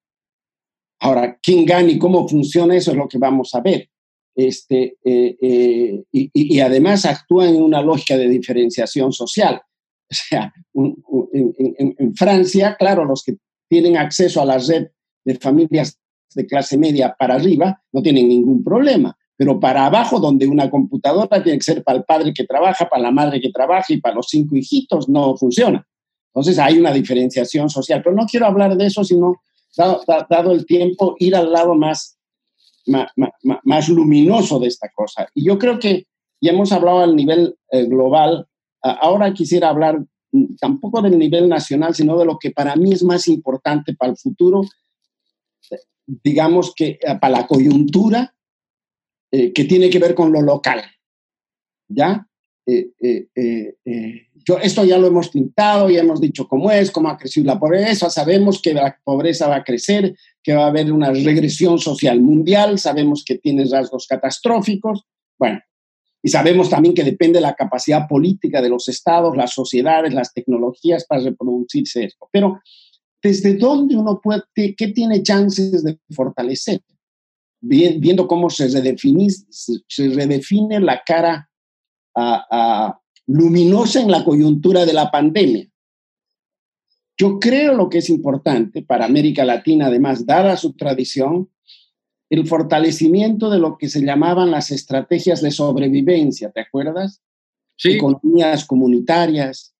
Ahora, 0.98 1.38
quién 1.42 1.66
gana 1.66 1.90
y 1.90 1.98
cómo 1.98 2.26
funciona 2.26 2.74
eso 2.74 2.92
es 2.92 2.96
lo 2.96 3.06
que 3.06 3.18
vamos 3.18 3.54
a 3.54 3.60
ver. 3.60 3.90
Este, 4.36 4.98
eh, 5.02 5.36
eh, 5.40 6.04
y, 6.12 6.60
además 6.60 7.06
actúa 7.06 7.48
en 7.48 7.62
una 7.62 7.80
lógica 7.80 8.18
de 8.18 8.28
diferenciación 8.28 9.10
social. 9.12 9.62
O 10.08 10.14
sea, 10.14 10.52
en, 10.74 12.14
Francia, 12.14 12.76
claro, 12.78 13.04
los 13.04 13.24
que 13.24 13.38
tienen 13.68 13.96
acceso 13.96 14.40
a 14.40 14.44
la 14.44 14.58
red 14.58 14.88
de 15.24 15.34
familias 15.36 15.98
de 16.34 16.46
clase 16.46 16.76
media 16.76 17.16
para 17.18 17.34
arriba 17.34 17.82
no 17.92 18.02
tienen 18.02 18.28
ningún 18.28 18.62
problema, 18.62 19.16
pero 19.36 19.58
para 19.58 19.86
abajo, 19.86 20.20
donde 20.20 20.46
una 20.46 20.70
computadora 20.70 21.42
tiene 21.42 21.58
que 21.58 21.64
ser 21.64 21.82
para 21.82 21.98
el 21.98 22.04
padre 22.04 22.32
que 22.34 22.44
trabaja, 22.44 22.88
para 22.88 23.02
la 23.02 23.10
madre 23.10 23.40
que 23.40 23.50
trabaja 23.50 23.92
y 23.92 24.00
para 24.00 24.16
los 24.16 24.26
cinco 24.28 24.54
hijitos, 24.54 25.08
no 25.08 25.36
funciona. 25.36 25.86
Entonces 26.28 26.58
hay 26.58 26.78
una 26.78 26.92
diferenciación 26.92 27.70
social, 27.70 28.02
pero 28.04 28.14
no 28.14 28.26
quiero 28.26 28.44
hablar 28.46 28.76
de 28.76 28.86
eso, 28.86 29.02
sino, 29.02 29.40
dado, 29.76 30.52
el 30.52 30.66
tiempo, 30.66 31.16
ir 31.18 31.34
al 31.34 31.50
lado 31.50 31.74
más, 31.74 32.15
más, 32.86 33.88
luminoso 33.88 34.58
de 34.58 34.68
esta 34.68 34.88
cosa. 34.94 35.28
Y 35.34 35.44
yo 35.44 35.58
creo 35.58 35.78
que 35.78 36.06
ya 36.40 36.52
hemos 36.52 36.72
hablado 36.72 37.00
al 37.00 37.16
nivel 37.16 37.56
eh, 37.70 37.84
global 37.86 38.46
Ahora 39.00 39.32
quisiera 39.32 39.68
hablar 39.68 40.04
mm, 40.32 40.56
tampoco 40.60 41.02
del 41.02 41.18
nivel 41.18 41.48
nacional, 41.48 41.94
sino 41.94 42.18
de 42.18 42.24
lo 42.24 42.38
que 42.38 42.50
para 42.50 42.76
mí 42.76 42.92
es 42.92 43.02
más 43.02 43.28
importante 43.28 43.94
para 43.94 44.12
el 44.12 44.18
futuro, 44.18 44.62
digamos 46.06 46.72
que 46.74 46.98
eh, 47.00 47.18
para 47.20 47.40
la 47.40 47.46
coyuntura, 47.46 48.34
eh, 49.30 49.52
que 49.52 49.64
tiene 49.64 49.90
que 49.90 49.98
ver 49.98 50.14
con 50.14 50.32
lo 50.32 50.40
local. 50.40 50.82
¿Ya? 51.88 52.26
Eh, 52.66 54.25
yo, 54.46 54.58
esto 54.58 54.84
ya 54.84 54.96
lo 54.96 55.08
hemos 55.08 55.28
pintado, 55.30 55.90
ya 55.90 56.00
hemos 56.00 56.20
dicho 56.20 56.46
cómo 56.46 56.70
es, 56.70 56.92
cómo 56.92 57.08
ha 57.08 57.18
crecido 57.18 57.46
la 57.46 57.58
pobreza, 57.58 58.08
sabemos 58.08 58.62
que 58.62 58.72
la 58.72 58.96
pobreza 59.02 59.48
va 59.48 59.56
a 59.56 59.64
crecer, 59.64 60.16
que 60.42 60.54
va 60.54 60.64
a 60.64 60.68
haber 60.68 60.92
una 60.92 61.10
regresión 61.10 61.78
social 61.80 62.20
mundial, 62.20 62.78
sabemos 62.78 63.24
que 63.24 63.38
tiene 63.38 63.64
rasgos 63.64 64.06
catastróficos. 64.06 65.04
Bueno, 65.36 65.60
y 66.22 66.28
sabemos 66.28 66.70
también 66.70 66.94
que 66.94 67.02
depende 67.02 67.38
de 67.38 67.42
la 67.42 67.54
capacidad 67.54 68.06
política 68.06 68.62
de 68.62 68.68
los 68.68 68.88
estados, 68.88 69.36
las 69.36 69.52
sociedades, 69.52 70.14
las 70.14 70.32
tecnologías 70.32 71.04
para 71.06 71.22
reproducirse 71.22 72.04
esto. 72.04 72.28
Pero, 72.30 72.60
¿desde 73.20 73.54
dónde 73.54 73.96
uno 73.96 74.20
puede, 74.22 74.44
qué 74.54 74.88
tiene 74.94 75.22
chances 75.22 75.82
de 75.82 75.98
fortalecer? 76.10 76.80
viendo 77.60 78.28
cómo 78.28 78.48
se 78.48 78.68
redefine, 78.68 79.26
se 79.28 80.08
redefine 80.08 80.78
la 80.78 81.02
cara 81.04 81.48
luminosa 83.26 84.00
en 84.00 84.10
la 84.10 84.24
coyuntura 84.24 84.84
de 84.84 84.92
la 84.92 85.10
pandemia. 85.10 85.68
Yo 87.18 87.38
creo 87.38 87.74
lo 87.74 87.88
que 87.88 87.98
es 87.98 88.10
importante 88.10 88.82
para 88.82 89.06
América 89.06 89.44
Latina, 89.44 89.86
además, 89.86 90.26
dada 90.26 90.56
su 90.56 90.74
tradición, 90.74 91.50
el 92.28 92.46
fortalecimiento 92.46 93.50
de 93.50 93.58
lo 93.58 93.78
que 93.78 93.88
se 93.88 94.04
llamaban 94.04 94.50
las 94.50 94.70
estrategias 94.70 95.40
de 95.40 95.50
sobrevivencia, 95.50 96.50
¿te 96.50 96.60
acuerdas? 96.60 97.22
Sí. 97.76 97.92
Economías 97.92 98.64
comunitarias, 98.64 99.74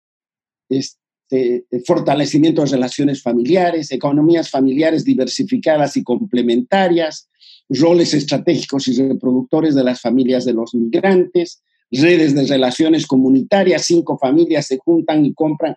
este, 0.68 1.66
fortalecimiento 1.85 2.62
de 2.62 2.70
relaciones 2.70 3.22
familiares, 3.22 3.90
economías 3.90 4.50
familiares 4.50 5.04
diversificadas 5.04 5.96
y 5.96 6.04
complementarias, 6.04 7.28
roles 7.68 8.14
estratégicos 8.14 8.87
y 8.88 9.09
reproductores 9.09 9.74
de 9.74 9.85
las 9.85 10.00
familias 10.00 10.44
de 10.44 10.54
los 10.54 10.74
migrantes, 10.74 11.62
redes 11.90 12.35
de 12.35 12.46
relaciones 12.46 13.07
comunitarias, 13.07 13.85
cinco 13.87 14.18
familias 14.18 14.66
se 14.66 14.79
juntan 14.79 15.25
y 15.25 15.35
compran 15.35 15.75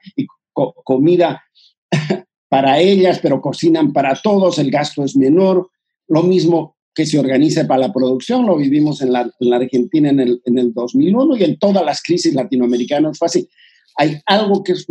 comida 0.83 1.43
para 2.49 2.79
ellas, 2.79 3.19
pero 3.21 3.41
cocinan 3.41 3.93
para 3.93 4.15
todos, 4.15 4.59
el 4.59 4.71
gasto 4.71 5.03
es 5.03 5.15
menor, 5.15 5.69
lo 6.07 6.23
mismo 6.23 6.75
que 6.93 7.05
se 7.05 7.19
organiza 7.19 7.65
para 7.67 7.87
la 7.87 7.93
producción, 7.93 8.45
lo 8.45 8.57
vivimos 8.57 9.01
en 9.01 9.13
la, 9.13 9.31
Argentina 9.53 10.09
en 10.09 10.19
el, 10.19 10.41
en 10.45 10.57
el 10.57 10.73
2001 10.73 11.37
y 11.37 11.43
en 11.43 11.57
todas 11.57 11.85
las 11.85 12.01
crisis 12.01 12.33
latinoamericanas 12.33 13.17
fue 13.17 13.27
así. 13.27 13.47
Hay 13.95 14.19
algo 14.25 14.63
que 14.63 14.73
es 14.73 14.85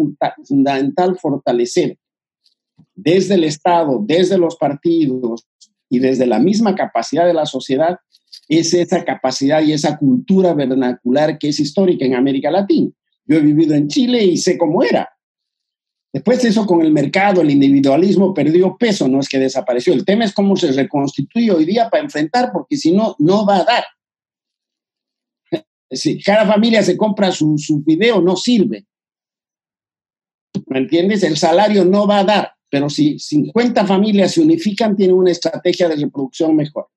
fundamental 0.45 1.19
fortalecer 1.19 1.99
desde 2.95 3.35
el 3.35 3.45
Estado, 3.45 4.03
desde 4.05 4.39
los 4.39 4.57
partidos 4.57 5.47
y 5.89 5.99
desde 5.99 6.27
la 6.27 6.39
misma 6.39 6.75
capacidad 6.75 7.27
de 7.27 7.35
la 7.35 7.47
sociedad, 7.47 7.99
es 8.49 8.73
esa 8.73 9.05
capacidad 9.05 9.63
y 9.63 9.73
esa 9.73 9.99
cultura 9.99 10.55
vernacular 10.55 11.39
que 11.39 11.49
es 11.49 11.61
histórica 11.61 12.05
en 12.05 12.15
América 12.15 12.51
Latina. 12.51 12.91
Yo 13.27 13.37
he 13.37 13.41
vivido 13.41 13.75
en 13.75 13.89
Chile 13.89 14.25
y 14.25 14.39
sé 14.39 14.57
cómo 14.57 14.83
era. 14.83 15.09
Después 16.11 16.43
eso 16.45 16.65
con 16.65 16.81
el 16.81 16.91
mercado, 16.91 17.43
el 17.43 17.51
individualismo 17.51 18.33
perdió 18.33 18.77
peso, 18.79 19.07
no 19.07 19.21
es 19.21 19.29
que 19.29 19.39
desapareció. 19.39 19.93
El 19.93 20.07
tema 20.07 20.25
es 20.25 20.33
cómo 20.33 20.57
se 20.57 20.73
reconstituye 20.73 21.51
hoy 21.51 21.67
día 21.67 21.91
para 21.91 22.03
enfrentar, 22.03 22.51
porque 22.51 22.77
si 22.79 22.93
no, 22.93 23.15
no 23.19 23.45
va 23.45 23.59
a 23.59 23.65
dar. 23.65 23.85
Si 25.91 26.21
cada 26.23 26.47
familia 26.47 26.83
se 26.83 26.97
compra 26.97 27.31
su, 27.31 27.57
su 27.59 27.83
video, 27.83 28.23
no 28.23 28.37
sirve. 28.37 28.87
¿Me 30.67 30.79
entiendes? 30.79 31.23
El 31.23 31.37
salario 31.37 31.85
no 31.85 32.07
va 32.07 32.21
a 32.21 32.25
dar, 32.25 32.53
pero 32.71 32.89
si 32.89 33.19
50 33.19 33.87
familias 33.87 34.33
se 34.33 34.41
unifican, 34.41 34.97
tienen 34.97 35.17
una 35.17 35.31
estrategia 35.31 35.89
de 35.89 35.97
reproducción 35.97 36.57
mejor. 36.57 36.89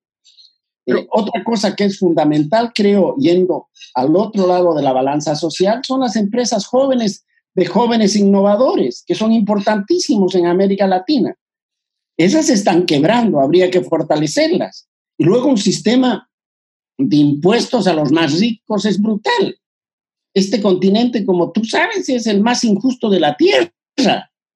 Eh, 0.86 1.06
otra 1.10 1.44
cosa 1.44 1.76
que 1.76 1.84
es 1.84 1.98
fundamental, 1.98 2.72
creo, 2.74 3.16
yendo 3.16 3.68
al 3.94 4.16
otro 4.16 4.46
lado 4.46 4.74
de 4.74 4.82
la 4.82 4.92
balanza 4.92 5.34
social, 5.36 5.80
son 5.86 6.00
las 6.00 6.16
empresas 6.16 6.66
jóvenes 6.66 7.24
de 7.54 7.66
jóvenes 7.66 8.16
innovadores, 8.16 9.04
que 9.06 9.14
son 9.14 9.32
importantísimos 9.32 10.34
en 10.34 10.46
América 10.46 10.86
Latina. 10.86 11.34
Esas 12.16 12.48
están 12.48 12.86
quebrando, 12.86 13.40
habría 13.40 13.70
que 13.70 13.82
fortalecerlas. 13.82 14.88
Y 15.18 15.24
luego 15.24 15.48
un 15.48 15.58
sistema 15.58 16.28
de 16.98 17.16
impuestos 17.16 17.86
a 17.86 17.94
los 17.94 18.10
más 18.10 18.38
ricos 18.38 18.84
es 18.84 19.00
brutal. 19.00 19.58
Este 20.34 20.62
continente, 20.62 21.24
como 21.26 21.52
tú 21.52 21.64
sabes, 21.64 22.08
es 22.08 22.26
el 22.26 22.40
más 22.40 22.64
injusto 22.64 23.10
de 23.10 23.20
la 23.20 23.36
Tierra. 23.36 23.70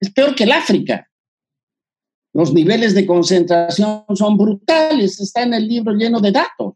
Es 0.00 0.10
peor 0.12 0.34
que 0.34 0.44
el 0.44 0.52
África. 0.52 1.05
Los 2.36 2.52
niveles 2.52 2.94
de 2.94 3.06
concentración 3.06 4.04
son 4.14 4.36
brutales. 4.36 5.18
Está 5.22 5.44
en 5.44 5.54
el 5.54 5.66
libro 5.66 5.94
lleno 5.94 6.20
de 6.20 6.32
datos. 6.32 6.74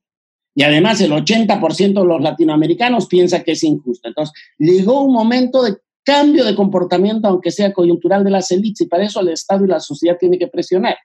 Y 0.55 0.63
además 0.63 1.03
el 1.03 1.13
80% 1.13 2.01
de 2.01 2.07
los 2.07 2.23
latinoamericanos 2.23 3.07
piensa 3.07 3.43
que 3.43 3.53
es 3.53 3.63
injusto. 3.63 4.09
Entonces, 4.09 4.35
llegó 4.57 5.03
un 5.03 5.13
momento 5.13 5.63
de 5.63 5.77
cambio 6.03 6.47
de 6.47 6.55
comportamiento, 6.55 7.29
aunque 7.29 7.51
sea 7.51 7.75
coyuntural, 7.75 8.25
de 8.25 8.31
las 8.31 8.51
élites, 8.51 8.81
y 8.81 8.87
para 8.87 9.05
eso 9.05 9.21
el 9.21 9.29
Estado 9.29 9.67
y 9.67 9.69
la 9.69 9.81
sociedad 9.81 10.17
tienen 10.19 10.39
que 10.39 10.49
presionar. 10.49 10.97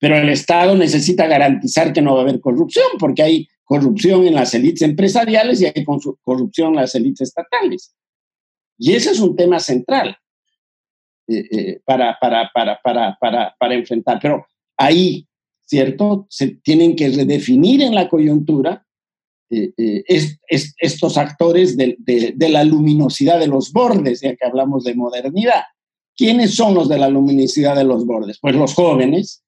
Pero 0.00 0.16
el 0.16 0.30
Estado 0.30 0.74
necesita 0.74 1.26
garantizar 1.26 1.92
que 1.92 2.00
no 2.00 2.14
va 2.14 2.20
a 2.20 2.22
haber 2.22 2.40
corrupción, 2.40 2.86
porque 2.98 3.22
hay 3.22 3.46
corrupción 3.62 4.26
en 4.26 4.36
las 4.36 4.54
élites 4.54 4.80
empresariales 4.80 5.60
y 5.60 5.66
hay 5.66 5.84
corrupción 5.84 6.70
en 6.70 6.76
las 6.76 6.94
élites 6.94 7.28
estatales. 7.28 7.94
Y 8.78 8.94
ese 8.94 9.10
es 9.10 9.20
un 9.20 9.36
tema 9.36 9.60
central 9.60 10.16
para, 11.84 12.16
para, 12.20 12.50
para, 12.52 12.80
para, 12.82 13.54
para, 13.58 13.74
enfrentar. 13.74 14.18
Pero 14.20 14.46
ahí, 14.76 15.26
¿cierto? 15.64 16.26
Se 16.30 16.48
tienen 16.62 16.94
que 16.94 17.08
redefinir 17.08 17.82
en 17.82 17.94
la 17.94 18.08
coyuntura 18.08 18.86
eh, 19.48 19.72
eh, 19.76 20.02
es, 20.08 20.40
estos 20.78 21.16
actores 21.16 21.76
de, 21.76 21.96
de, 21.98 22.48
la 22.48 22.64
luminosidad 22.64 23.38
de 23.38 23.46
los 23.46 23.72
bordes, 23.72 24.20
ya 24.20 24.34
que 24.34 24.44
hablamos 24.44 24.82
de 24.82 24.94
modernidad. 24.94 25.62
¿Quiénes 26.16 26.54
son 26.54 26.74
los 26.74 26.88
de 26.88 26.98
la 26.98 27.08
luminosidad 27.08 27.76
de 27.76 27.84
los 27.84 28.04
bordes? 28.04 28.38
Pues 28.40 28.56
los 28.56 28.74
jóvenes, 28.74 29.44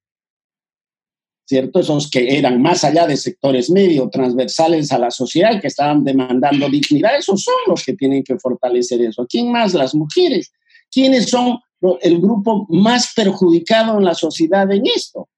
¿cierto? 1.47 1.81
Esos 1.81 2.09
que 2.09 2.39
eran 2.39 2.63
más 2.63 2.85
allá 2.85 3.09
de 3.09 3.17
sectores 3.17 3.71
medio, 3.71 4.09
transversales 4.09 4.93
a 4.93 4.99
la 4.99 5.11
sociedad, 5.11 5.61
que 5.61 5.67
estaban 5.67 6.05
demandando 6.05 6.69
dignidad, 6.69 7.17
esos 7.19 7.43
son 7.43 7.57
los 7.67 7.85
que 7.85 7.95
tienen 7.95 8.23
que 8.23 8.39
fortalecer 8.39 9.01
eso. 9.03 9.27
¿Quién 9.29 9.51
más? 9.51 9.75
Las 9.75 9.97
mujeres. 9.97 10.53
¿Quiénes 10.91 11.29
son 11.29 11.59
el 12.01 12.21
grupo 12.21 12.67
más 12.69 13.13
perjudicado 13.15 13.99
en 13.99 14.05
la 14.05 14.15
sociedad 14.15 14.71
en 14.73 14.87
esto? 14.87 15.29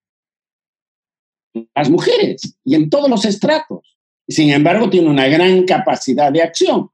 Las 1.74 1.90
mujeres 1.90 2.56
y 2.64 2.74
en 2.74 2.88
todos 2.88 3.10
los 3.10 3.24
estratos. 3.24 3.98
Sin 4.28 4.50
embargo, 4.50 4.88
tiene 4.88 5.08
una 5.08 5.26
gran 5.26 5.64
capacidad 5.64 6.32
de 6.32 6.42
acción. 6.42 6.88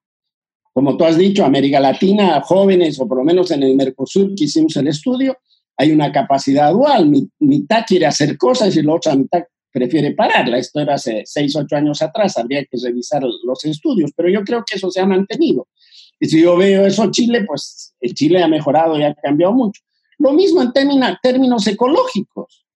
Como 0.72 0.96
tú 0.96 1.04
has 1.04 1.16
dicho, 1.16 1.44
América 1.44 1.80
Latina, 1.80 2.40
jóvenes, 2.42 2.98
o 3.00 3.06
por 3.06 3.18
lo 3.18 3.24
menos 3.24 3.50
en 3.50 3.62
el 3.62 3.76
Mercosur 3.76 4.34
que 4.34 4.44
hicimos 4.44 4.76
el 4.76 4.88
estudio, 4.88 5.38
hay 5.76 5.92
una 5.92 6.10
capacidad 6.10 6.72
dual. 6.72 7.10
mitad 7.38 7.84
quiere 7.86 8.06
hacer 8.06 8.36
cosas 8.38 8.74
y 8.76 8.82
la 8.82 8.94
otra 8.94 9.14
mitad 9.14 9.42
prefiere 9.70 10.12
pararla. 10.12 10.58
Esto 10.58 10.80
era 10.80 10.94
hace 10.94 11.22
seis, 11.26 11.54
ocho 11.54 11.76
años 11.76 12.00
atrás, 12.00 12.38
habría 12.38 12.64
que 12.64 12.78
revisar 12.82 13.22
los 13.22 13.64
estudios, 13.64 14.10
pero 14.16 14.30
yo 14.30 14.42
creo 14.42 14.64
que 14.66 14.76
eso 14.76 14.90
se 14.90 15.00
ha 15.00 15.06
mantenido. 15.06 15.68
Y 16.18 16.26
si 16.26 16.42
yo 16.42 16.56
veo 16.56 16.86
eso 16.86 17.10
Chile, 17.10 17.44
pues 17.44 17.94
el 18.00 18.14
Chile 18.14 18.42
ha 18.42 18.48
mejorado 18.48 18.98
y 18.98 19.02
ha 19.02 19.14
cambiado 19.14 19.52
mucho. 19.52 19.82
Lo 20.18 20.32
mismo 20.32 20.62
en 20.62 20.72
términos 20.72 21.66
ecológicos. 21.66 22.66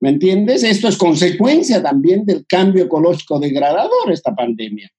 ¿Me 0.00 0.08
entiendes? 0.08 0.64
Esto 0.64 0.88
es 0.88 0.96
consecuencia 0.96 1.80
también 1.80 2.24
del 2.24 2.44
cambio 2.46 2.84
ecológico 2.84 3.38
degradador, 3.38 4.10
esta 4.10 4.34
pandemia. 4.34 4.90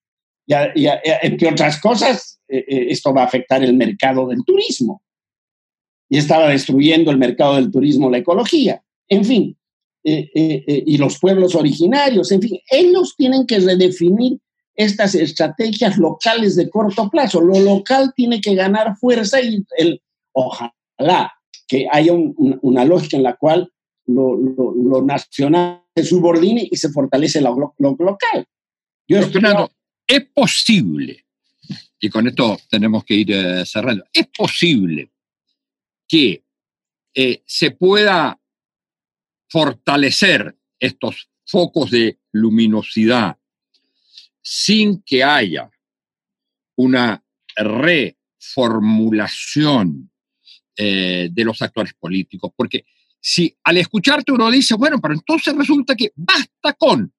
Y, 0.47 0.85
entre 1.21 1.49
otras 1.49 1.81
cosas, 1.81 2.39
eh, 2.47 2.63
eh, 2.67 2.85
esto 2.89 3.13
va 3.13 3.23
a 3.23 3.25
afectar 3.25 3.61
el 3.61 3.75
mercado 3.75 4.27
del 4.27 4.45
turismo. 4.45 5.01
Y 6.07 6.17
estaba 6.17 6.47
destruyendo 6.47 7.11
el 7.11 7.17
mercado 7.17 7.55
del 7.55 7.69
turismo, 7.69 8.09
la 8.09 8.19
ecología. 8.19 8.81
En 9.09 9.25
fin, 9.25 9.57
eh, 10.05 10.83
y 10.85 10.97
los 10.97 11.19
pueblos 11.19 11.55
originarios, 11.55 12.31
en 12.31 12.41
fin, 12.41 12.59
ellos 12.69 13.15
tienen 13.17 13.45
que 13.45 13.59
redefinir 13.59 14.39
estas 14.75 15.15
estrategias 15.15 15.97
locales 15.97 16.55
de 16.55 16.69
corto 16.69 17.09
plazo. 17.09 17.41
Lo 17.41 17.59
local 17.59 18.13
tiene 18.15 18.41
que 18.41 18.55
ganar 18.55 18.97
fuerza 18.97 19.41
y 19.41 19.65
el, 19.77 20.01
ojalá 20.31 21.33
que 21.67 21.87
haya 21.91 22.13
una 22.13 22.85
lógica 22.85 23.17
en 23.17 23.23
la 23.23 23.35
cual 23.35 23.71
lo, 24.05 24.35
lo, 24.35 25.01
nacional 25.01 25.83
se 25.95 26.03
subordine 26.03 26.67
y 26.69 26.75
se 26.75 26.89
fortalece 26.89 27.41
lo, 27.41 27.75
local. 27.77 28.45
Yo 29.07 29.19
es 30.07 30.25
posible, 30.33 31.25
y 31.99 32.09
con 32.09 32.27
esto 32.27 32.57
tenemos 32.69 33.03
que 33.05 33.13
ir 33.15 33.31
eh, 33.31 33.65
cerrando, 33.65 34.03
es 34.11 34.27
posible 34.27 35.11
que 36.07 36.43
eh, 37.15 37.43
se 37.45 37.71
pueda 37.71 38.39
fortalecer 39.49 40.57
estos 40.79 41.29
focos 41.45 41.91
de 41.91 42.19
luminosidad 42.31 43.37
sin 44.43 45.01
que 45.03 45.23
haya 45.23 45.71
una 46.75 47.23
reformulación 47.55 50.11
eh, 50.75 51.29
de 51.31 51.43
los 51.43 51.61
actores 51.61 51.93
políticos, 51.93 52.51
porque 52.55 52.85
si 53.19 53.55
al 53.63 53.77
escucharte 53.77 54.31
uno 54.33 54.51
dice, 54.51 54.75
bueno, 54.75 54.99
pero 54.99 55.13
entonces 55.13 55.55
resulta 55.55 55.95
que 55.95 56.11
basta 56.15 56.73
con 56.73 57.13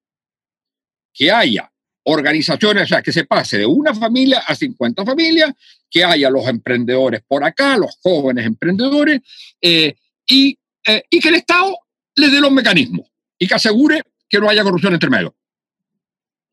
que 1.11 1.31
haya 1.31 1.71
organizaciones, 2.03 2.83
o 2.83 2.87
sea, 2.87 3.01
que 3.01 3.11
se 3.11 3.25
pase 3.25 3.57
de 3.57 3.65
una 3.65 3.95
familia 3.95 4.43
a 4.45 4.53
50 4.53 5.03
familias, 5.03 5.51
que 5.89 6.03
haya 6.03 6.29
los 6.29 6.47
emprendedores 6.47 7.23
por 7.27 7.43
acá, 7.43 7.75
los 7.77 7.97
jóvenes 8.03 8.45
emprendedores, 8.45 9.21
eh, 9.59 9.95
y, 10.27 10.59
eh, 10.85 11.03
y 11.09 11.19
que 11.19 11.29
el 11.29 11.35
Estado 11.35 11.75
les 12.15 12.31
dé 12.31 12.39
los 12.39 12.51
mecanismos 12.51 13.07
y 13.39 13.47
que 13.47 13.55
asegure 13.55 14.03
que 14.29 14.39
no 14.39 14.47
haya 14.49 14.63
corrupción 14.63 14.93
entre 14.93 15.09
medio. 15.09 15.35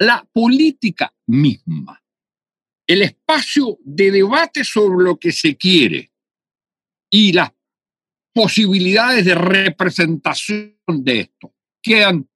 La 0.03 0.29
política 0.33 1.15
misma, 1.29 2.03
el 2.89 3.03
espacio 3.03 3.79
de 3.85 4.11
debate 4.11 4.65
sobre 4.65 5.05
lo 5.05 5.17
que 5.17 5.31
se 5.31 5.57
quiere 5.57 6.13
y 7.09 7.33
las 7.33 7.53
posibilidades 8.35 9.25
de 9.25 9.37
representación 9.37 10.75
de 10.89 11.21
esto. 11.21 11.55
Quedan 11.81 12.29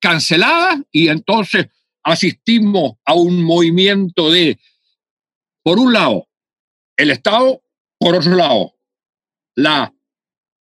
canceladas 0.00 0.80
y 0.90 1.06
entonces 1.06 1.68
asistimos 2.02 2.94
a 3.04 3.14
un 3.14 3.40
movimiento 3.44 4.28
de, 4.28 4.58
por 5.62 5.78
un 5.78 5.92
lado, 5.92 6.28
el 6.96 7.12
Estado, 7.12 7.62
por 8.00 8.16
otro 8.16 8.34
lado, 8.34 8.74
la, 9.54 9.94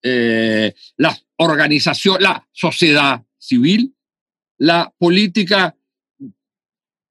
eh, 0.04 0.76
la 0.98 1.18
organización, 1.38 2.22
la 2.22 2.48
sociedad 2.52 3.26
civil, 3.40 3.96
la 4.60 4.94
política 5.00 5.76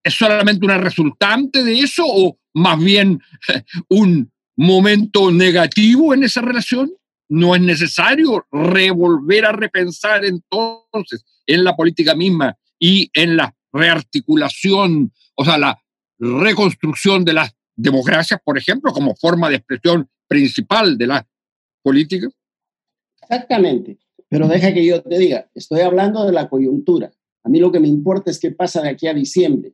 es 0.03 0.15
solamente 0.15 0.65
una 0.65 0.79
resultante 0.79 1.63
de 1.63 1.81
eso 1.81 2.05
o 2.07 2.39
más 2.55 2.83
bien 2.83 3.21
un 3.89 4.33
momento 4.57 5.31
negativo 5.31 6.15
en 6.15 6.25
esa 6.25 6.41
relación? 6.41 6.91
no 7.31 7.55
es 7.55 7.63
necesario 7.63 8.45
revolver 8.51 9.47
a 9.47 9.53
repensar 9.53 10.25
entonces 10.25 11.25
en 11.47 11.65
la 11.65 11.77
política 11.77 12.15
misma 12.15 12.59
y 12.79 13.09
en 13.15 13.37
la 13.37 13.55
rearticulación, 13.73 15.13
o 15.37 15.45
sea, 15.45 15.57
la 15.57 15.81
reconstrucción 16.19 17.25
de 17.25 17.35
las 17.35 17.55
democracias, 17.77 18.41
por 18.45 18.59
ejemplo, 18.59 18.93
como 18.93 19.15
forma 19.15 19.49
de 19.49 19.57
expresión 19.57 20.09
principal 20.27 20.99
de 20.99 21.07
la 21.07 21.27
política? 21.83 22.29
Exactamente. 23.23 23.99
Pero 24.29 24.49
deja 24.49 24.75
que 24.75 24.85
yo 24.85 25.01
te 25.01 25.17
diga, 25.17 25.49
estoy 25.55 25.81
hablando 25.83 26.27
de 26.27 26.33
la 26.33 26.49
coyuntura. 26.49 27.13
A 27.45 27.49
mí 27.49 27.61
lo 27.61 27.71
que 27.71 27.81
me 27.81 27.89
importa 27.89 28.31
es 28.31 28.41
qué 28.41 28.51
pasa 28.51 28.83
de 28.83 28.91
aquí 28.91 29.07
a 29.07 29.15
diciembre. 29.15 29.73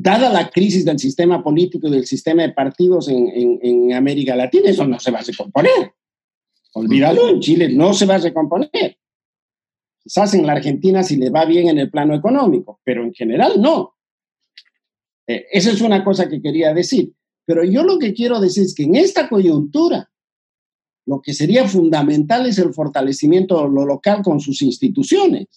Dada 0.00 0.32
la 0.32 0.48
crisis 0.48 0.84
del 0.84 1.00
sistema 1.00 1.42
político 1.42 1.88
y 1.88 1.90
del 1.90 2.06
sistema 2.06 2.42
de 2.42 2.52
partidos 2.52 3.08
en, 3.08 3.58
en, 3.60 3.92
América 3.92 4.36
Latina, 4.36 4.70
eso 4.70 4.86
no 4.86 5.00
se 5.00 5.10
va 5.10 5.18
a 5.18 5.22
recomponer. 5.22 5.92
Olvídalo, 6.74 7.28
en 7.30 7.40
Chile 7.40 7.68
no 7.68 7.92
se 7.92 8.06
va 8.06 8.14
a 8.14 8.18
recomponer. 8.18 8.96
Quizás 10.00 10.34
en 10.34 10.46
la 10.46 10.52
Argentina 10.52 11.02
si 11.02 11.16
le 11.16 11.30
va 11.30 11.44
bien 11.44 11.68
en 11.68 11.78
el 11.78 11.90
plano 11.90 12.14
económico, 12.14 12.80
pero 12.84 13.02
en 13.02 13.12
general 13.12 13.60
no. 13.60 13.96
Eh, 15.26 15.46
esa 15.50 15.72
es 15.72 15.80
una 15.80 16.04
cosa 16.04 16.28
que 16.28 16.40
quería 16.40 16.72
decir. 16.72 17.12
Pero 17.44 17.64
yo 17.64 17.82
lo 17.82 17.98
que 17.98 18.14
quiero 18.14 18.38
decir 18.38 18.66
es 18.66 18.76
que 18.76 18.84
en 18.84 18.94
esta 18.94 19.28
coyuntura, 19.28 20.12
lo 21.06 21.20
que 21.20 21.34
sería 21.34 21.66
fundamental 21.66 22.46
es 22.46 22.58
el 22.58 22.72
fortalecimiento 22.72 23.56
de 23.56 23.68
lo 23.68 23.84
local 23.84 24.22
con 24.22 24.38
sus 24.38 24.62
instituciones. 24.62 25.48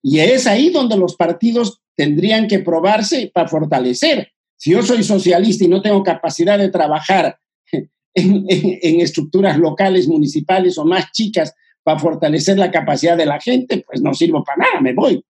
Y 0.00 0.20
es 0.20 0.46
ahí 0.46 0.70
donde 0.70 0.96
los 0.96 1.16
partidos 1.16 1.81
tendrían 1.96 2.46
que 2.46 2.60
probarse 2.60 3.30
para 3.32 3.48
fortalecer. 3.48 4.32
Si 4.56 4.70
yo 4.70 4.82
soy 4.82 5.02
socialista 5.02 5.64
y 5.64 5.68
no 5.68 5.82
tengo 5.82 6.02
capacidad 6.02 6.58
de 6.58 6.70
trabajar 6.70 7.38
en, 7.72 8.46
en, 8.48 9.00
estructuras 9.00 9.58
locales, 9.58 10.08
municipales 10.08 10.78
o 10.78 10.84
más 10.84 11.10
chicas 11.12 11.54
para 11.82 11.98
fortalecer 11.98 12.58
la 12.58 12.70
capacidad 12.70 13.16
de 13.16 13.26
la 13.26 13.40
gente, 13.40 13.84
pues 13.86 14.00
no 14.00 14.14
sirvo 14.14 14.44
para 14.44 14.58
nada, 14.58 14.80
me 14.80 14.92
voy. 14.92 15.24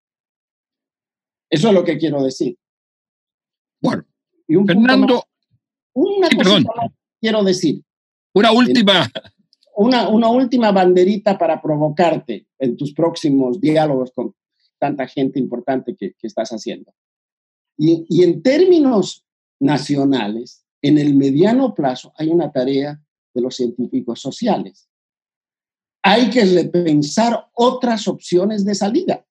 Eso 1.49 1.69
es 1.69 1.75
lo 1.75 1.85
que 1.85 1.99
quiero 1.99 2.23
decir. 2.23 2.57
Bueno, 3.81 4.05
y 4.47 4.57
un 4.57 4.67
Fernando, 4.67 5.25
una 5.95 6.29
cosa 6.31 6.63
quiero 7.21 7.43
decir. 7.43 7.83
Una 8.35 8.53
última. 8.53 9.11
Una, 9.75 10.09
una 10.09 10.29
última 10.29 10.71
banderita 10.71 11.39
para 11.39 11.61
provocarte 11.63 12.47
en 12.59 12.77
tus 12.77 12.93
próximos 12.93 13.59
diálogos 13.61 14.13
con 14.15 14.35
tanta 14.83 15.07
gente 15.07 15.39
importante 15.39 15.95
que, 15.95 16.17
estás 16.23 16.51
haciendo. 16.51 16.93
Y, 17.79 18.05
y 18.09 18.25
en 18.25 18.43
términos 18.43 19.25
nacionales, 19.61 20.67
en 20.83 20.99
el 20.99 21.15
mediano 21.15 21.73
plazo 21.73 22.13
hay 22.17 22.31
una 22.31 22.51
tarea 22.51 23.01
de 23.33 23.41
los 23.41 23.55
científicos 23.55 24.21
sociales. 24.21 24.89
Hay 26.03 26.31
que 26.31 26.45
repensar 26.45 27.49
otras 27.53 28.09
opciones 28.09 28.65
de 28.65 28.75
salida. 28.75 29.25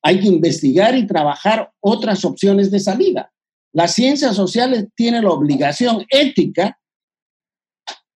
Hay 0.00 0.20
que 0.20 0.28
investigar 0.28 0.96
y 0.96 1.08
trabajar 1.08 1.72
otras 1.80 2.24
opciones 2.24 2.70
de 2.70 2.78
salida. 2.78 3.32
Las 3.72 3.94
ciencias 3.94 4.36
sociales 4.36 4.86
tienen 4.94 5.24
la 5.24 5.30
obligación 5.30 6.06
ética 6.08 6.78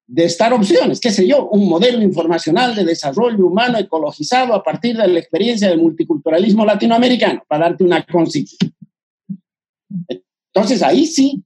de 0.06 0.24
estar 0.24 0.52
opciones, 0.52 1.00
qué 1.00 1.10
sé 1.10 1.26
yo, 1.26 1.48
un 1.48 1.68
modelo 1.68 2.00
informacional 2.00 2.74
de 2.76 2.84
desarrollo 2.84 3.46
humano 3.46 3.78
ecologizado 3.78 4.54
a 4.54 4.62
partir 4.62 4.96
de 4.96 5.08
la 5.08 5.18
experiencia 5.18 5.68
del 5.68 5.80
multiculturalismo 5.80 6.64
latinoamericano, 6.64 7.42
para 7.48 7.68
darte 7.68 7.84
una 7.84 8.04
consigna. 8.04 8.72
Entonces 10.54 10.82
ahí 10.82 11.06
sí, 11.06 11.42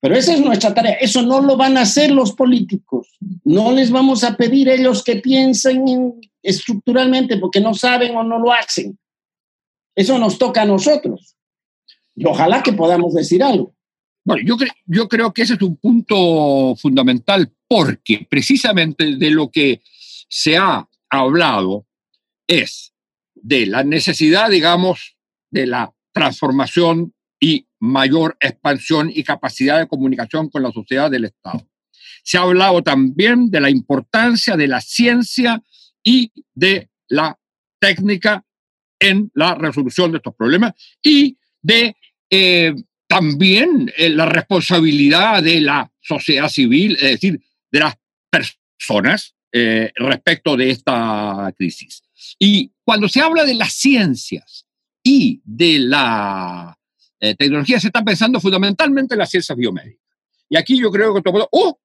pero 0.00 0.16
esa 0.16 0.34
es 0.34 0.40
nuestra 0.40 0.74
tarea. 0.74 0.94
Eso 0.94 1.22
no 1.22 1.40
lo 1.40 1.56
van 1.56 1.76
a 1.76 1.82
hacer 1.82 2.10
los 2.10 2.32
políticos. 2.32 3.08
No 3.44 3.70
les 3.70 3.90
vamos 3.92 4.24
a 4.24 4.36
pedir 4.36 4.68
ellos 4.68 5.04
que 5.04 5.16
piensen 5.16 6.20
estructuralmente 6.42 7.36
porque 7.36 7.60
no 7.60 7.72
saben 7.72 8.16
o 8.16 8.24
no 8.24 8.40
lo 8.40 8.52
hacen. 8.52 8.98
Eso 9.94 10.18
nos 10.18 10.38
toca 10.38 10.62
a 10.62 10.66
nosotros. 10.66 11.36
Y 12.16 12.26
ojalá 12.26 12.64
que 12.64 12.72
podamos 12.72 13.14
decir 13.14 13.44
algo. 13.44 13.74
Bueno, 14.24 14.42
yo, 14.46 14.56
yo 14.86 15.08
creo 15.08 15.32
que 15.32 15.42
ese 15.42 15.54
es 15.54 15.62
un 15.62 15.76
punto 15.76 16.76
fundamental 16.76 17.52
porque 17.66 18.26
precisamente 18.28 19.16
de 19.16 19.30
lo 19.30 19.50
que 19.50 19.82
se 20.28 20.56
ha 20.56 20.88
hablado 21.10 21.86
es 22.46 22.92
de 23.34 23.66
la 23.66 23.82
necesidad, 23.82 24.50
digamos, 24.50 25.16
de 25.50 25.66
la 25.66 25.92
transformación 26.12 27.14
y 27.40 27.66
mayor 27.80 28.36
expansión 28.40 29.10
y 29.12 29.24
capacidad 29.24 29.80
de 29.80 29.88
comunicación 29.88 30.48
con 30.48 30.62
la 30.62 30.70
sociedad 30.70 31.10
del 31.10 31.24
Estado. 31.24 31.68
Se 32.22 32.38
ha 32.38 32.42
hablado 32.42 32.82
también 32.82 33.50
de 33.50 33.60
la 33.60 33.70
importancia 33.70 34.56
de 34.56 34.68
la 34.68 34.80
ciencia 34.80 35.60
y 36.04 36.32
de 36.54 36.88
la 37.08 37.36
técnica 37.80 38.44
en 39.00 39.30
la 39.34 39.56
resolución 39.56 40.12
de 40.12 40.18
estos 40.18 40.34
problemas 40.36 40.74
y 41.02 41.36
de 41.60 41.96
eh, 42.30 42.74
también 43.12 43.92
eh, 43.96 44.08
la 44.08 44.24
responsabilidad 44.24 45.42
de 45.42 45.60
la 45.60 45.92
sociedad 46.00 46.48
civil, 46.48 46.94
es 46.94 47.10
decir, 47.12 47.38
de 47.70 47.78
las 47.78 47.94
personas 48.30 49.34
eh, 49.52 49.92
respecto 49.96 50.56
de 50.56 50.70
esta 50.70 51.52
crisis. 51.56 52.02
Y 52.38 52.72
cuando 52.82 53.08
se 53.08 53.20
habla 53.20 53.44
de 53.44 53.54
las 53.54 53.74
ciencias 53.74 54.66
y 55.02 55.42
de 55.44 55.80
la 55.80 56.78
tecnología, 57.38 57.78
se 57.78 57.86
está 57.86 58.02
pensando 58.02 58.40
fundamentalmente 58.40 59.14
en 59.14 59.18
las 59.18 59.30
ciencias 59.30 59.56
biomédicas. 59.56 60.02
Y 60.48 60.56
aquí 60.56 60.80
yo 60.80 60.90
creo 60.90 61.14
que 61.14 61.22
todo, 61.22 61.48
¡oh! 61.52 61.78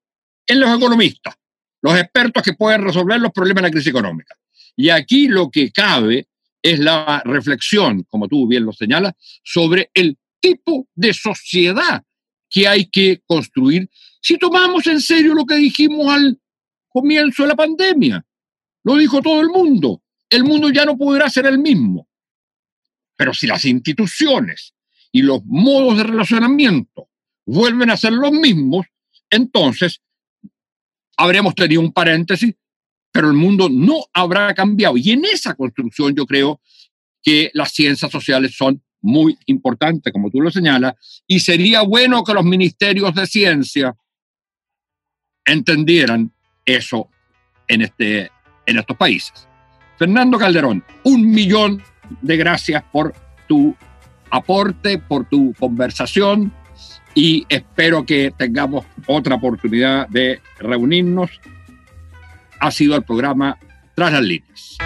en 0.48 0.60
los 0.60 0.76
economistas, 0.76 1.36
los 1.82 1.96
expertos 1.96 2.42
que 2.42 2.54
pueden 2.54 2.84
resolver 2.84 3.20
los 3.20 3.32
problemas 3.32 3.62
de 3.62 3.68
la 3.68 3.72
crisis 3.72 3.90
económica. 3.90 4.36
Y 4.76 4.90
aquí 4.90 5.28
lo 5.28 5.52
que 5.52 5.72
cabe 5.72 6.28
es 6.62 6.80
la 6.80 7.22
reflexión, 7.26 8.04
como 8.10 8.28
tú 8.28 8.48
bien 8.48 8.66
lo 8.66 8.74
señalas, 8.74 9.14
sobre 9.44 9.92
el 9.94 10.18
tipo 10.40 10.88
de 10.96 11.14
sociedad 11.14 12.04
que 12.50 12.68
hay 12.68 12.86
que 12.86 13.22
construir 13.26 13.90
si 14.22 14.38
tomamos 14.38 14.86
en 14.88 15.00
serio 15.02 15.34
lo 15.34 15.46
que 15.46 15.56
dijimos 15.56 16.08
al 16.08 16.40
comienzo 16.88 17.44
de 17.44 17.50
la 17.50 17.56
pandemia. 17.56 18.26
Lo 18.84 18.96
dijo 18.96 19.22
todo 19.22 19.42
el 19.42 19.50
mundo. 19.50 20.02
El 20.30 20.44
mundo 20.44 20.70
ya 20.70 20.86
no 20.86 20.98
podrá 20.98 21.30
ser 21.30 21.46
el 21.46 21.60
mismo. 21.60 22.08
Pero 23.16 23.34
si 23.34 23.48
las 23.48 23.66
instituciones 23.66 24.74
y 25.12 25.22
los 25.22 25.44
modos 25.46 25.98
de 25.98 26.04
relacionamiento 26.04 27.10
vuelven 27.46 27.90
a 27.90 27.98
ser 27.98 28.14
los 28.14 28.32
mismos, 28.32 28.86
entonces 29.30 30.02
habremos 31.18 31.56
tenido 31.56 31.82
un 31.82 31.92
paréntesis, 31.92 32.54
pero 33.12 33.28
el 33.28 33.34
mundo 33.34 33.70
no 33.70 34.06
habrá 34.14 34.54
cambiado. 34.54 34.98
Y 34.98 35.12
en 35.12 35.26
esa 35.26 35.56
construcción 35.56 36.16
yo 36.16 36.26
creo 36.26 36.62
que 37.22 37.50
las 37.54 37.72
ciencias 37.72 38.12
sociales 38.12 38.56
son 38.56 38.84
muy 39.02 39.38
importante, 39.46 40.12
como 40.12 40.30
tú 40.30 40.42
lo 40.42 40.52
señalas, 40.52 41.24
y 41.28 41.40
sería 41.40 41.82
bueno 41.82 42.24
que 42.24 42.34
los 42.34 42.44
ministerios 42.44 43.14
de 43.14 43.26
ciencia 43.28 43.96
entendieran 45.46 46.32
eso 46.66 47.10
en, 47.68 47.82
este, 47.82 48.32
en 48.66 48.80
estos 48.80 48.98
países. 48.98 49.48
Fernando 49.98 50.38
Calderón, 50.38 50.84
un 51.04 51.30
millón 51.32 51.82
de 52.22 52.38
gracias 52.38 52.84
por 52.92 53.14
tu 53.48 53.76
aporte, 54.30 54.98
por 54.98 55.28
tu 55.28 55.54
conversación 55.58 56.54
y 57.16 57.46
espero 57.50 58.06
que 58.06 58.32
tengamos 58.38 58.86
otra 59.08 59.36
oportunidad 59.36 60.08
de 60.10 60.40
reunirnos. 60.60 61.32
Ha 62.60 62.70
sido 62.72 62.96
el 62.96 63.04
programa 63.04 63.58
Tras 63.96 64.12
las 64.12 64.22
líneas. 64.22 64.78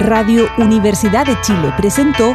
Radio 0.00 0.48
Universidad 0.58 1.26
de 1.26 1.40
Chile 1.40 1.72
presentó 1.76 2.34